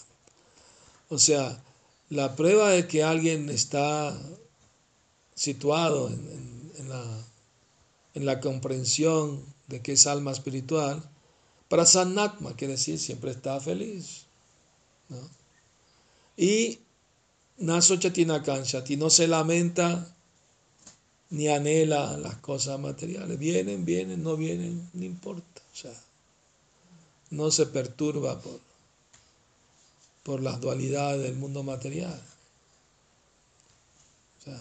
O 1.10 1.18
sea, 1.18 1.62
la 2.14 2.36
prueba 2.36 2.70
de 2.70 2.86
que 2.86 3.02
alguien 3.02 3.50
está 3.50 4.16
situado 5.34 6.08
en, 6.08 6.88
la, 6.88 7.04
en 8.14 8.24
la 8.24 8.40
comprensión 8.40 9.44
de 9.66 9.82
que 9.82 9.92
es 9.92 10.06
alma 10.06 10.30
espiritual, 10.30 11.02
Prasannatma 11.68 12.54
quiere 12.54 12.74
decir 12.74 13.00
siempre 13.00 13.32
está 13.32 13.60
feliz. 13.60 14.26
¿no? 15.08 15.18
Y 16.36 16.78
Nasochatina 17.58 18.44
Kanshati 18.44 18.96
no 18.96 19.10
se 19.10 19.26
lamenta 19.26 20.14
ni 21.30 21.48
anhela 21.48 22.16
las 22.16 22.36
cosas 22.36 22.78
materiales. 22.78 23.40
Vienen, 23.40 23.84
vienen, 23.84 24.22
no 24.22 24.36
vienen, 24.36 24.88
no 24.92 25.04
importa. 25.04 25.62
O 25.72 25.76
sea, 25.76 26.00
no 27.30 27.50
se 27.50 27.66
perturba 27.66 28.40
por, 28.40 28.60
por 30.24 30.42
las 30.42 30.60
dualidades 30.60 31.22
del 31.22 31.36
mundo 31.36 31.62
material. 31.62 32.20
O 34.40 34.42
sea, 34.42 34.58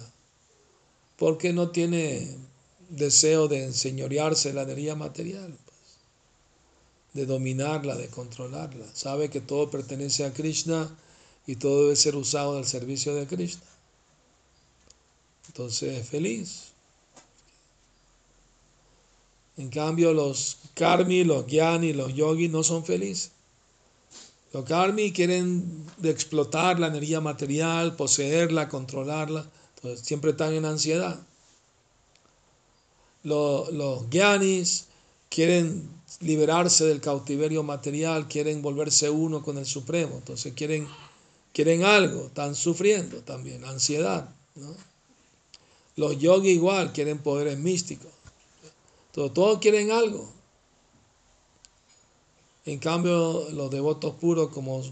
porque 1.18 1.54
no 1.54 1.72
tiene 1.72 2.38
deseo 2.90 3.48
de 3.48 3.64
enseñorearse 3.64 4.54
la 4.54 4.64
energía 4.64 4.96
material, 4.96 5.58
pues, 5.66 5.80
de 7.14 7.26
dominarla, 7.26 7.96
de 7.96 8.10
controlarla. 8.10 8.86
Sabe 8.94 9.30
que 9.30 9.42
todo 9.42 9.72
pertenece 9.72 10.26
a 10.26 10.34
Krishna 10.34 10.96
y 11.48 11.56
todo 11.56 11.84
debe 11.84 11.96
ser 11.96 12.16
usado 12.16 12.58
al 12.58 12.66
servicio 12.66 13.16
de 13.16 13.26
Krishna. 13.26 13.64
Entonces 15.48 16.00
es 16.00 16.10
feliz. 16.10 16.74
En 19.56 19.70
cambio, 19.70 20.14
los 20.14 20.58
karmi, 20.74 21.24
los 21.24 21.46
gyani, 21.46 21.94
los 21.94 22.14
yogis 22.14 22.50
no 22.50 22.64
son 22.64 22.84
felices. 22.84 23.32
Los 24.54 24.66
karmi 24.66 25.12
quieren 25.12 25.86
explotar 26.04 26.80
la 26.80 26.88
energía 26.88 27.20
material, 27.20 27.96
poseerla, 27.96 28.70
controlarla. 28.70 29.46
Entonces 29.76 30.06
siempre 30.06 30.32
están 30.32 30.54
en 30.54 30.66
ansiedad. 30.66 31.20
Los, 33.24 33.74
los 33.74 34.10
gyanis 34.10 34.86
quieren 35.30 35.90
liberarse 36.20 36.86
del 36.86 37.02
cautiverio 37.02 37.64
material, 37.64 38.28
quieren 38.28 38.62
volverse 38.62 39.10
uno 39.10 39.42
con 39.42 39.58
el 39.58 39.66
Supremo. 39.66 40.16
Entonces 40.18 40.54
quieren 40.54 40.88
quieren 41.54 41.84
algo, 41.86 42.26
están 42.26 42.56
sufriendo 42.56 43.22
también, 43.22 43.64
ansiedad. 43.64 44.28
Los 45.96 46.18
yogis 46.18 46.56
igual 46.56 46.92
quieren 46.92 47.20
poderes 47.20 47.58
místicos. 47.60 48.12
Todos, 49.12 49.60
quieren 49.60 49.92
algo. 49.92 50.28
En 52.66 52.80
cambio, 52.80 53.50
los 53.52 53.70
devotos 53.70 54.16
puros, 54.16 54.50
como 54.50 54.84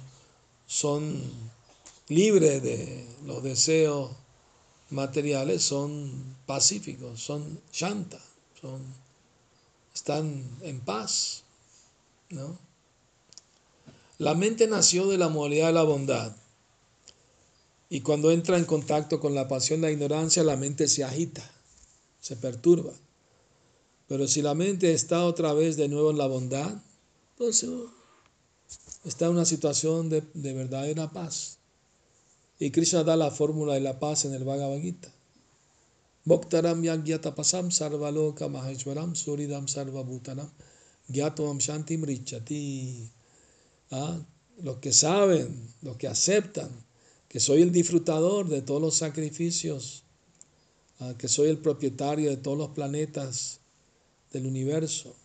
son 0.67 1.21
libres 2.09 2.61
de 2.61 3.07
los 3.25 3.41
deseos 3.43 4.11
materiales, 4.89 5.63
son 5.63 6.35
pacíficos, 6.45 7.21
son 7.21 7.61
shanta, 7.71 8.19
son, 8.59 8.81
están 9.93 10.43
en 10.61 10.81
paz. 10.81 11.43
La 14.17 14.35
mente 14.35 14.67
nació 14.67 15.07
de 15.07 15.17
la 15.17 15.29
modalidad 15.29 15.67
de 15.67 15.73
la 15.73 15.83
bondad. 15.83 16.35
Y 17.89 18.01
cuando 18.01 18.31
entra 18.31 18.57
en 18.57 18.65
contacto 18.65 19.19
con 19.19 19.33
la 19.33 19.47
pasión, 19.47 19.81
la 19.81 19.91
ignorancia, 19.91 20.43
la 20.43 20.55
mente 20.55 20.87
se 20.87 21.03
agita, 21.03 21.49
se 22.21 22.35
perturba. 22.35 22.93
Pero 24.07 24.27
si 24.27 24.41
la 24.41 24.55
mente 24.55 24.93
está 24.93 25.25
otra 25.25 25.53
vez 25.53 25.77
de 25.77 25.87
nuevo 25.87 26.11
en 26.11 26.17
la 26.17 26.27
bondad, 26.27 26.81
entonces 27.41 27.69
está 29.03 29.25
en 29.25 29.31
una 29.31 29.45
situación 29.45 30.09
de, 30.09 30.53
verdadera 30.53 31.11
paz. 31.11 31.57
Y 32.59 32.69
Krishna 32.69 33.03
da 33.03 33.15
la 33.15 33.31
fórmula 33.31 33.73
de 33.73 33.79
la 33.79 33.99
paz 33.99 34.25
en 34.25 34.33
el 34.35 34.43
Bhagavad 34.43 34.79
Gita. 34.79 35.11
Bhaktaram 36.23 36.83
pasam 37.35 37.71
sarvaloka 37.71 38.47
maheshwaram 38.47 39.15
suridam 39.15 39.67
sarvabhutanam 39.67 40.47
gyatoam 41.09 41.57
shantim 41.59 42.03
richati. 42.03 43.09
¿Ah? 43.89 44.19
Los 44.61 44.77
que 44.77 44.93
saben, 44.93 45.67
los 45.81 45.97
que 45.97 46.07
aceptan 46.07 46.69
que 47.27 47.39
soy 47.39 47.63
el 47.63 47.71
disfrutador 47.71 48.47
de 48.47 48.61
todos 48.61 48.81
los 48.81 48.95
sacrificios, 48.95 50.03
ah, 50.99 51.15
que 51.17 51.27
soy 51.27 51.49
el 51.49 51.57
propietario 51.57 52.29
de 52.29 52.37
todos 52.37 52.57
los 52.57 52.69
planetas 52.69 53.61
del 54.31 54.45
universo 54.45 55.15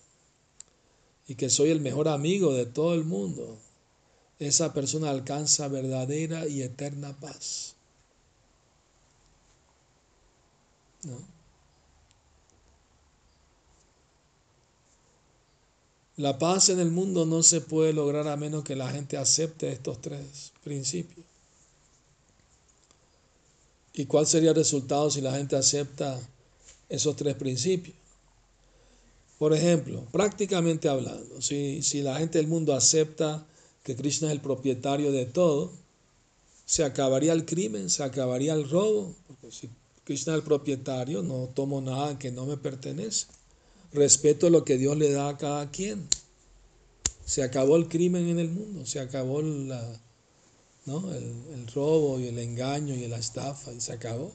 y 1.28 1.34
que 1.34 1.50
soy 1.50 1.70
el 1.70 1.80
mejor 1.80 2.08
amigo 2.08 2.52
de 2.52 2.66
todo 2.66 2.94
el 2.94 3.04
mundo, 3.04 3.58
esa 4.38 4.72
persona 4.72 5.10
alcanza 5.10 5.68
verdadera 5.68 6.46
y 6.46 6.62
eterna 6.62 7.18
paz. 7.18 7.74
La 16.16 16.38
paz 16.38 16.70
en 16.70 16.80
el 16.80 16.90
mundo 16.90 17.26
no 17.26 17.42
se 17.42 17.60
puede 17.60 17.92
lograr 17.92 18.26
a 18.28 18.36
menos 18.36 18.64
que 18.64 18.74
la 18.74 18.90
gente 18.90 19.16
acepte 19.16 19.70
estos 19.70 20.00
tres 20.00 20.52
principios. 20.64 21.26
¿Y 23.92 24.06
cuál 24.06 24.26
sería 24.26 24.50
el 24.50 24.56
resultado 24.56 25.10
si 25.10 25.20
la 25.20 25.34
gente 25.34 25.56
acepta 25.56 26.18
esos 26.88 27.16
tres 27.16 27.34
principios? 27.34 27.96
Por 29.38 29.52
ejemplo, 29.52 30.04
prácticamente 30.12 30.88
hablando, 30.88 31.42
si, 31.42 31.82
si 31.82 32.00
la 32.02 32.18
gente 32.18 32.38
del 32.38 32.46
mundo 32.46 32.74
acepta 32.74 33.46
que 33.82 33.94
Krishna 33.94 34.28
es 34.28 34.34
el 34.34 34.40
propietario 34.40 35.12
de 35.12 35.26
todo, 35.26 35.72
se 36.64 36.84
acabaría 36.84 37.32
el 37.32 37.44
crimen, 37.44 37.90
se 37.90 38.02
acabaría 38.02 38.54
el 38.54 38.68
robo, 38.68 39.14
porque 39.26 39.52
si 39.52 39.70
Krishna 40.04 40.32
es 40.32 40.38
el 40.38 40.44
propietario, 40.44 41.22
no 41.22 41.48
tomo 41.54 41.80
nada 41.80 42.18
que 42.18 42.32
no 42.32 42.46
me 42.46 42.56
pertenece. 42.56 43.26
Respeto 43.92 44.50
lo 44.50 44.64
que 44.64 44.78
Dios 44.78 44.96
le 44.96 45.10
da 45.10 45.28
a 45.28 45.36
cada 45.36 45.70
quien. 45.70 46.08
Se 47.24 47.42
acabó 47.42 47.76
el 47.76 47.88
crimen 47.88 48.28
en 48.28 48.38
el 48.38 48.48
mundo, 48.48 48.86
se 48.86 49.00
acabó 49.00 49.42
la, 49.42 49.82
¿no? 50.86 51.12
El, 51.12 51.66
robo 51.74 52.18
y 52.20 52.28
el 52.28 52.38
engaño 52.38 52.94
y 52.94 53.06
la 53.08 53.18
estafa 53.18 53.72
y 53.72 53.80
se 53.80 53.92
acabó. 53.92 54.32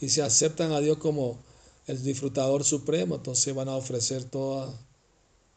Y 0.00 0.08
si 0.08 0.20
aceptan 0.20 0.72
a 0.72 0.80
Dios 0.80 0.98
como 0.98 1.38
el 1.86 2.02
disfrutador 2.02 2.64
supremo, 2.64 3.16
entonces 3.16 3.54
van 3.54 3.68
a 3.68 3.76
ofrecer 3.76 4.24
todas 4.24 4.74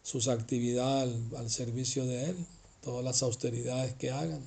sus 0.04 0.28
actividades 0.28 1.16
al, 1.38 1.50
servicio 1.50 2.06
de 2.06 2.26
Él, 2.26 2.36
todas 2.82 3.04
las 3.04 3.24
austeridades 3.24 3.94
que 3.94 4.12
hagan. 4.12 4.42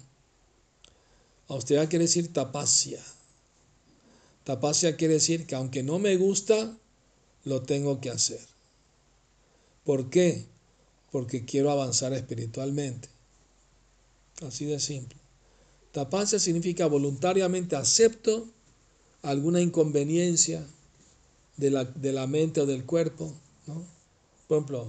Austeridad 1.49 1.89
quiere 1.89 2.05
decir 2.05 2.33
tapacia. 2.33 3.03
Tapacia 4.45 4.97
quiere 4.97 5.15
decir 5.15 5.47
que 5.47 5.55
aunque 5.55 5.83
no 5.83 5.99
me 5.99 6.17
gusta, 6.17 6.77
lo 7.45 7.63
tengo 7.63 8.01
que 8.01 8.11
hacer. 8.11 8.41
¿Por 9.85 10.11
qué? 10.11 10.45
Porque 11.11 11.45
quiero 11.45 11.71
avanzar 11.71 12.13
espiritualmente. 12.13 13.09
Así 14.43 14.67
de 14.67 14.81
simple. 14.81 15.19
Tapancia 15.93 16.39
significa 16.39 16.87
voluntariamente 16.87 17.75
acepto 17.77 18.49
alguna 19.23 19.61
inconveniencia 19.61 20.67
de 21.57 21.71
la, 21.71 21.85
de 21.85 22.13
la 22.13 22.27
mente 22.27 22.61
o 22.61 22.67
del 22.67 22.85
cuerpo. 22.85 23.33
¿no? 23.67 23.85
Por 24.47 24.59
ejemplo, 24.59 24.87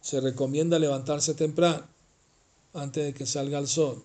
se 0.00 0.20
recomienda 0.20 0.78
levantarse 0.78 1.34
temprano, 1.34 1.86
antes 2.74 3.04
de 3.04 3.14
que 3.14 3.26
salga 3.26 3.58
el 3.58 3.66
sol, 3.66 4.02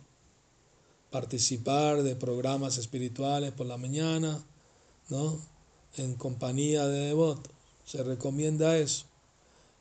participar 1.11 2.03
de 2.03 2.15
programas 2.15 2.77
espirituales 2.77 3.51
por 3.51 3.67
la 3.67 3.77
mañana, 3.77 4.43
¿no? 5.09 5.39
en 5.97 6.15
compañía 6.15 6.87
de 6.87 7.07
devotos. 7.07 7.51
Se 7.85 8.03
recomienda 8.03 8.77
eso. 8.77 9.05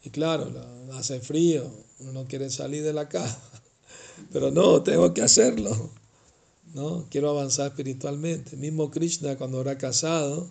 Y 0.05 0.11
claro, 0.11 0.51
hace 0.95 1.21
frío, 1.21 1.71
uno 2.01 2.13
no 2.13 2.25
quiere 2.27 2.51
salir 2.51 2.83
de 2.83 2.93
la 2.93 3.09
casa. 3.09 3.41
Pero 4.33 4.51
no, 4.51 4.83
tengo 4.83 5.15
que 5.15 5.23
hacerlo. 5.23 5.91
¿no? 6.75 7.07
Quiero 7.09 7.31
avanzar 7.31 7.69
espiritualmente. 7.69 8.57
Mismo 8.57 8.91
Krishna 8.91 9.37
cuando 9.37 9.61
era 9.61 9.79
casado 9.79 10.51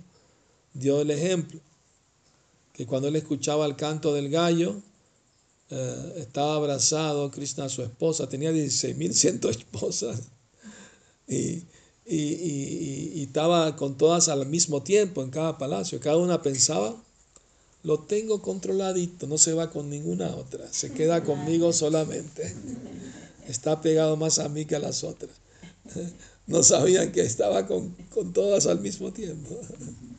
dio 0.73 1.01
el 1.01 1.11
ejemplo 1.11 1.59
que 2.73 2.85
cuando 2.85 3.07
él 3.09 3.15
escuchaba 3.15 3.65
el 3.65 3.75
canto 3.75 4.13
del 4.13 4.29
gallo, 4.29 4.81
eh, 5.69 6.13
estaba 6.17 6.55
abrazado 6.55 7.29
Krishna 7.31 7.65
a 7.65 7.69
su 7.69 7.81
esposa, 7.83 8.27
tenía 8.29 8.51
16.100 8.51 9.49
esposas 9.49 10.21
y, 11.27 11.63
y, 12.05 12.17
y- 12.17 13.11
y 13.15 13.23
estaba 13.23 13.75
con 13.75 13.97
todas 13.97 14.29
al 14.29 14.45
mismo 14.47 14.81
tiempo 14.83 15.21
en 15.21 15.29
cada 15.29 15.57
palacio. 15.57 15.99
Cada 15.99 16.17
una 16.17 16.41
pensaba, 16.41 16.95
lo 17.83 17.99
tengo 17.99 18.41
controladito, 18.41 19.27
no 19.27 19.37
se 19.37 19.53
va 19.53 19.69
con 19.69 19.89
ninguna 19.89 20.35
otra, 20.35 20.71
se 20.71 20.91
queda 20.91 21.23
conmigo 21.23 21.73
solamente. 21.73 22.53
Está 23.47 23.81
pegado 23.81 24.15
más 24.17 24.39
a 24.39 24.49
mí 24.49 24.65
que 24.65 24.75
a 24.75 24.79
las 24.79 25.03
otras. 25.03 25.31
No 26.47 26.63
sabían 26.63 27.11
que 27.11 27.21
estaba 27.21 27.65
con, 27.67 27.91
con 28.13 28.33
todas 28.33 28.65
al 28.65 28.81
mismo 28.81 29.11
tiempo. 29.13 29.57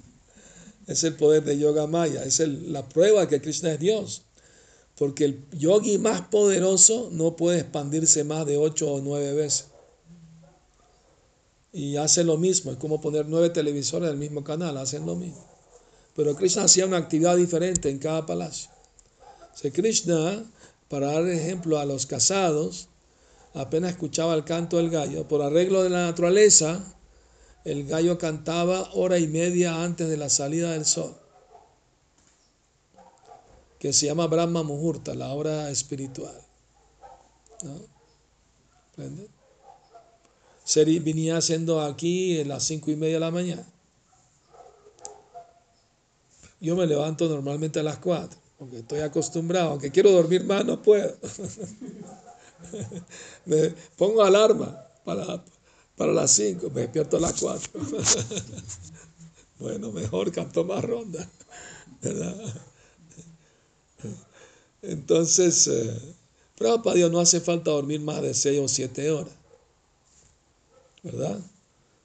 Es 0.93 1.05
el 1.05 1.15
poder 1.15 1.43
de 1.43 1.59
Yoga 1.59 1.87
Maya, 1.87 2.23
es 2.23 2.39
la 2.41 2.87
prueba 2.87 3.27
que 3.27 3.41
Krishna 3.41 3.73
es 3.73 3.81
Dios. 3.81 4.23
Porque 4.95 5.25
el 5.25 5.45
yogi 5.53 5.97
más 5.97 6.21
poderoso 6.29 7.09
no 7.13 7.35
puede 7.35 7.61
expandirse 7.61 8.25
más 8.25 8.45
de 8.45 8.59
ocho 8.59 8.93
o 8.93 9.01
nueve 9.01 9.33
veces. 9.33 9.69
Y 11.73 11.97
hace 11.97 12.25
lo 12.25 12.37
mismo, 12.37 12.73
es 12.73 12.77
como 12.77 13.01
poner 13.01 13.27
nueve 13.27 13.49
televisores 13.49 14.09
en 14.09 14.13
el 14.13 14.21
mismo 14.21 14.45
canal, 14.45 14.77
hacen 14.77 15.07
lo 15.07 15.17
mismo. 15.17 15.43
Pero 16.15 16.37
Krishna 16.37 16.65
hacía 16.65 16.85
una 16.85 16.99
actividad 16.99 17.37
diferente 17.39 17.89
en 17.89 17.99
cada 17.99 18.27
palacio. 18.27 18.71
O 19.65 19.73
Krishna, 19.73 20.45
para 20.89 21.13
dar 21.13 21.27
ejemplo 21.27 21.79
a 21.79 21.87
los 21.87 22.05
casados, 22.05 22.89
apenas 23.55 23.93
escuchaba 23.93 24.35
el 24.35 24.45
canto 24.45 24.77
del 24.77 24.91
gallo. 24.91 25.27
Por 25.27 25.41
arreglo 25.41 25.83
de 25.83 25.89
la 25.89 26.05
naturaleza, 26.05 26.85
el 27.65 27.87
gallo 27.87 28.19
cantaba 28.19 28.91
hora 28.95 29.19
y 29.19 29.29
media 29.29 29.83
antes 29.83 30.09
de 30.09 30.17
la 30.17 30.29
salida 30.29 30.73
del 30.73 30.85
sol, 30.85 31.15
que 33.79 33.93
se 33.93 34.07
llama 34.07 34.27
Brahma 34.27 34.63
Muhurta, 34.63 35.15
la 35.15 35.33
hora 35.33 35.71
espiritual. 35.71 36.37
¿No? 37.63 37.93
Venía 40.77 41.37
haciendo 41.37 41.81
aquí 41.81 42.41
a 42.41 42.45
las 42.45 42.65
cinco 42.65 42.91
y 42.91 42.97
media 42.97 43.15
de 43.15 43.21
la 43.21 43.31
mañana. 43.31 43.67
Yo 46.61 46.77
me 46.77 46.87
levanto 46.87 47.29
normalmente 47.29 47.81
a 47.81 47.83
las 47.83 47.99
cuatro, 47.99 48.39
porque 48.59 48.79
estoy 48.79 49.01
acostumbrado, 49.01 49.71
aunque 49.71 49.91
quiero 49.91 50.13
dormir 50.13 50.45
más, 50.45 50.65
no 50.65 50.81
puedo. 50.81 51.17
me 53.47 53.75
pongo 53.97 54.23
alarma 54.23 54.87
para, 55.05 55.43
para 56.03 56.15
las 56.15 56.33
5, 56.33 56.69
me 56.71 56.81
despierto 56.81 57.17
a 57.17 57.21
las 57.21 57.41
4. 57.41 57.71
bueno, 59.61 59.93
mejor 59.93 60.33
canto 60.33 60.65
más 60.65 60.85
ronda, 60.85 61.31
¿verdad? 62.03 62.37
Entonces, 64.83 65.69
eh, 65.69 65.97
pero 66.59 66.83
para 66.83 66.97
Dios 66.97 67.13
no 67.13 67.21
hace 67.21 67.41
falta 67.41 67.71
dormir 67.71 68.01
más 68.01 68.21
de 68.21 68.35
6 68.35 68.61
o 68.65 68.67
7 68.67 69.13
horas, 69.13 69.33
¿verdad? 71.05 71.39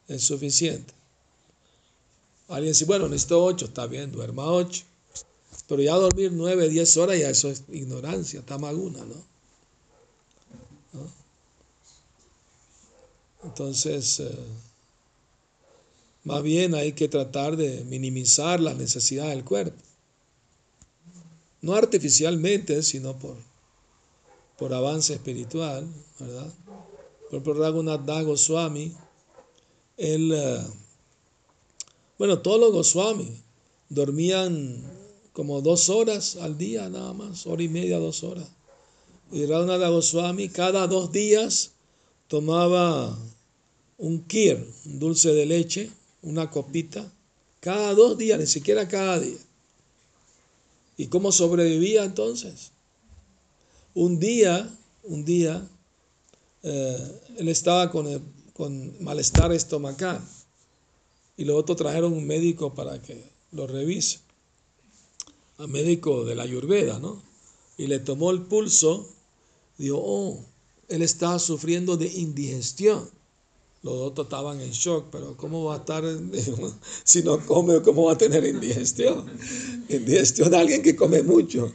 Es 0.07 0.23
suficiente. 0.23 0.93
Alguien 2.49 2.73
dice, 2.73 2.86
bueno, 2.86 3.10
necesito 3.10 3.43
8, 3.43 3.65
está 3.65 3.88
bien, 3.88 4.12
duerma 4.12 4.45
8. 4.45 4.83
Pero 5.67 5.81
ya 5.81 5.95
dormir 5.95 6.31
9, 6.33 6.69
10 6.69 6.97
horas, 6.97 7.17
ya 7.17 7.31
eso 7.31 7.49
es 7.49 7.63
ignorancia, 7.69 8.43
tamaguna, 8.45 8.99
¿no? 8.99 9.15
¿no? 9.15 9.37
Entonces, 13.47 14.19
eh, 14.19 14.29
más 16.25 16.43
bien 16.43 16.75
hay 16.75 16.91
que 16.91 17.07
tratar 17.07 17.55
de 17.55 17.86
minimizar 17.86 18.60
las 18.60 18.75
necesidades 18.75 19.33
del 19.33 19.45
cuerpo. 19.45 19.81
No 21.62 21.73
artificialmente, 21.73 22.83
sino 22.83 23.17
por, 23.17 23.38
por 24.57 24.73
avance 24.73 25.13
espiritual, 25.13 25.88
¿verdad? 26.19 26.53
Por 26.65 27.29
ejemplo, 27.29 27.53
Raghunath 27.53 28.05
Das 28.05 28.25
Goswami, 28.25 28.93
él, 29.95 30.33
eh, 30.33 30.62
bueno, 32.17 32.39
todos 32.39 32.60
los 32.60 32.73
Goswami 32.73 33.41
dormían 33.88 34.83
como 35.31 35.62
dos 35.62 35.89
horas 35.89 36.36
al 36.36 36.57
día 36.57 36.89
nada 36.89 37.13
más, 37.13 37.47
hora 37.47 37.63
y 37.63 37.69
media, 37.69 37.97
dos 37.97 38.23
horas. 38.23 38.49
Y 39.31 39.45
Raghunath 39.45 39.79
Das 39.79 39.91
Goswami 39.91 40.49
cada 40.49 40.86
dos 40.88 41.13
días 41.13 41.71
tomaba 42.27 43.17
un 43.97 44.23
kir, 44.23 44.65
un 44.86 44.99
dulce 44.99 45.33
de 45.33 45.45
leche, 45.45 45.91
una 46.21 46.49
copita, 46.49 47.12
cada 47.60 47.93
dos 47.93 48.17
días, 48.17 48.39
ni 48.39 48.45
siquiera 48.45 48.88
cada 48.88 49.19
día. 49.19 49.38
¿Y 50.97 51.07
cómo 51.07 51.31
sobrevivía 51.31 52.03
entonces? 52.03 52.71
Un 53.93 54.19
día, 54.19 54.69
un 55.03 55.25
día, 55.25 55.67
eh, 56.63 57.21
él 57.38 57.49
estaba 57.49 57.91
con, 57.91 58.07
con 58.53 59.03
malestar 59.03 59.51
estomacal 59.51 60.21
y 61.38 61.45
los 61.45 61.55
otros 61.55 61.77
trajeron 61.77 62.13
un 62.13 62.25
médico 62.25 62.73
para 62.73 63.01
que 63.01 63.31
lo 63.51 63.67
revise, 63.67 64.19
al 65.57 65.67
médico 65.69 66.25
de 66.25 66.36
la 66.36 66.43
Ayurveda, 66.43 66.99
¿no? 66.99 67.21
Y 67.77 67.88
le 67.88 67.99
tomó 67.99 68.31
el 68.31 68.41
pulso, 68.41 69.07
dijo, 69.77 70.01
oh, 70.03 70.43
él 70.89 71.03
estaba 71.03 71.38
sufriendo 71.38 71.95
de 71.95 72.07
indigestión. 72.07 73.10
Los 73.83 73.93
otros 73.93 74.25
estaban 74.25 74.59
en 74.59 74.71
shock, 74.71 75.07
pero 75.11 75.37
¿cómo 75.37 75.65
va 75.65 75.75
a 75.75 75.77
estar 75.77 76.03
si 77.03 77.23
no 77.23 77.45
come? 77.45 77.81
¿Cómo 77.81 78.05
va 78.05 78.13
a 78.13 78.17
tener 78.17 78.45
indigestión? 78.45 79.25
Indigestión 79.89 80.51
de 80.51 80.57
alguien 80.57 80.81
que 80.81 80.95
come 80.95 81.23
mucho. 81.23 81.71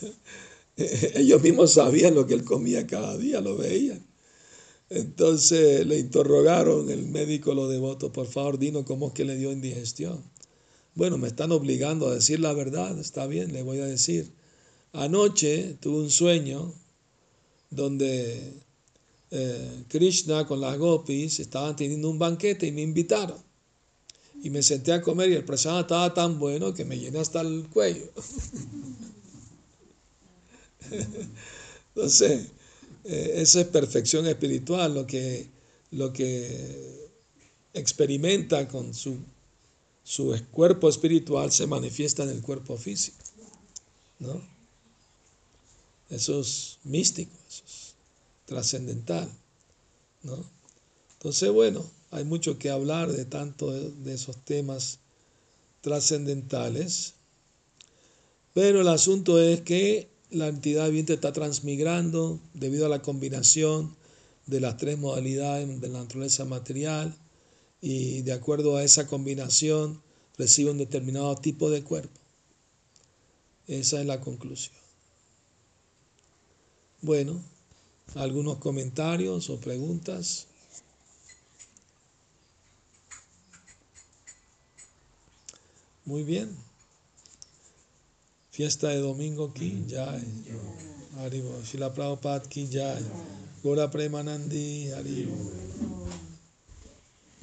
Ellos 0.76 1.42
mismos 1.42 1.72
sabían 1.72 2.14
lo 2.14 2.26
que 2.26 2.34
él 2.34 2.44
comía 2.44 2.86
cada 2.86 3.16
día, 3.16 3.40
lo 3.40 3.56
veían. 3.56 4.06
Entonces 4.90 5.86
le 5.86 5.98
interrogaron, 5.98 6.90
el 6.90 7.06
médico 7.06 7.52
lo 7.52 7.68
devoto, 7.68 8.10
por 8.10 8.26
favor, 8.26 8.58
dinos 8.58 8.84
cómo 8.86 9.08
es 9.08 9.12
que 9.12 9.24
le 9.24 9.36
dio 9.36 9.52
indigestión. 9.52 10.22
Bueno, 10.94 11.18
me 11.18 11.28
están 11.28 11.52
obligando 11.52 12.08
a 12.08 12.14
decir 12.14 12.40
la 12.40 12.52
verdad, 12.54 12.98
está 12.98 13.26
bien, 13.26 13.52
le 13.52 13.62
voy 13.62 13.80
a 13.80 13.86
decir. 13.86 14.32
Anoche 14.92 15.76
tuve 15.80 15.98
un 15.98 16.10
sueño 16.10 16.72
donde 17.70 18.54
eh, 19.30 19.84
Krishna 19.88 20.46
con 20.46 20.60
las 20.60 20.78
gopis 20.78 21.40
estaban 21.40 21.76
teniendo 21.76 22.08
un 22.08 22.18
banquete 22.18 22.66
y 22.66 22.72
me 22.72 22.82
invitaron. 22.82 23.38
Y 24.42 24.50
me 24.50 24.62
senté 24.62 24.92
a 24.92 25.02
comer 25.02 25.30
y 25.30 25.34
el 25.34 25.44
prasada 25.44 25.80
estaba 25.80 26.14
tan 26.14 26.38
bueno 26.38 26.72
que 26.72 26.84
me 26.84 26.98
llené 26.98 27.18
hasta 27.18 27.40
el 27.40 27.66
cuello. 27.72 28.08
Entonces, 31.94 32.46
eh, 33.04 33.32
esa 33.36 33.60
es 33.60 33.66
perfección 33.66 34.26
espiritual, 34.26 34.94
lo 34.94 35.06
que, 35.06 35.48
lo 35.90 36.12
que 36.12 37.10
experimenta 37.74 38.68
con 38.68 38.94
su, 38.94 39.18
su 40.04 40.34
cuerpo 40.52 40.88
espiritual 40.88 41.50
se 41.50 41.66
manifiesta 41.66 42.22
en 42.22 42.30
el 42.30 42.40
cuerpo 42.40 42.76
físico. 42.76 43.18
¿no? 44.20 44.40
Eso 46.10 46.40
es 46.40 46.78
místico, 46.84 47.32
eso 47.48 47.64
es 47.66 47.87
trascendental. 48.48 49.30
¿no? 50.22 50.44
Entonces, 51.12 51.50
bueno, 51.50 51.84
hay 52.10 52.24
mucho 52.24 52.58
que 52.58 52.70
hablar 52.70 53.12
de 53.12 53.24
tanto 53.24 53.70
de, 53.70 54.14
esos 54.14 54.36
temas 54.44 54.98
trascendentales, 55.82 57.14
pero 58.54 58.80
el 58.80 58.88
asunto 58.88 59.38
es 59.40 59.60
que 59.60 60.08
la 60.30 60.48
entidad 60.48 60.86
viviente 60.86 61.14
está 61.14 61.32
transmigrando 61.32 62.40
debido 62.54 62.86
a 62.86 62.88
la 62.88 63.02
combinación 63.02 63.94
de 64.46 64.60
las 64.60 64.78
tres 64.78 64.98
modalidades 64.98 65.80
de 65.80 65.88
la 65.88 66.00
naturaleza 66.00 66.44
material 66.44 67.14
y 67.80 68.22
de 68.22 68.32
acuerdo 68.32 68.76
a 68.76 68.82
esa 68.82 69.06
combinación 69.06 70.02
recibe 70.38 70.70
un 70.70 70.78
determinado 70.78 71.36
tipo 71.36 71.70
de 71.70 71.82
cuerpo. 71.82 72.18
Esa 73.66 74.00
es 74.00 74.06
la 74.06 74.20
conclusión. 74.20 74.76
Bueno, 77.02 77.40
algunos 78.14 78.58
comentarios 78.58 79.50
o 79.50 79.60
preguntas. 79.60 80.46
Muy 86.04 86.22
bien. 86.22 86.56
Fiesta 88.50 88.88
de 88.88 88.98
domingo 88.98 89.52
ki 89.52 89.84
jai. 89.90 90.24
Haribo. 91.18 91.62
Shila 91.62 91.92
Prabhupada 91.92 92.48
ki 92.48 92.66
jai. 92.72 93.04
Gora 93.62 93.90
Premanandi. 93.90 94.90
Haribo. 94.90 95.36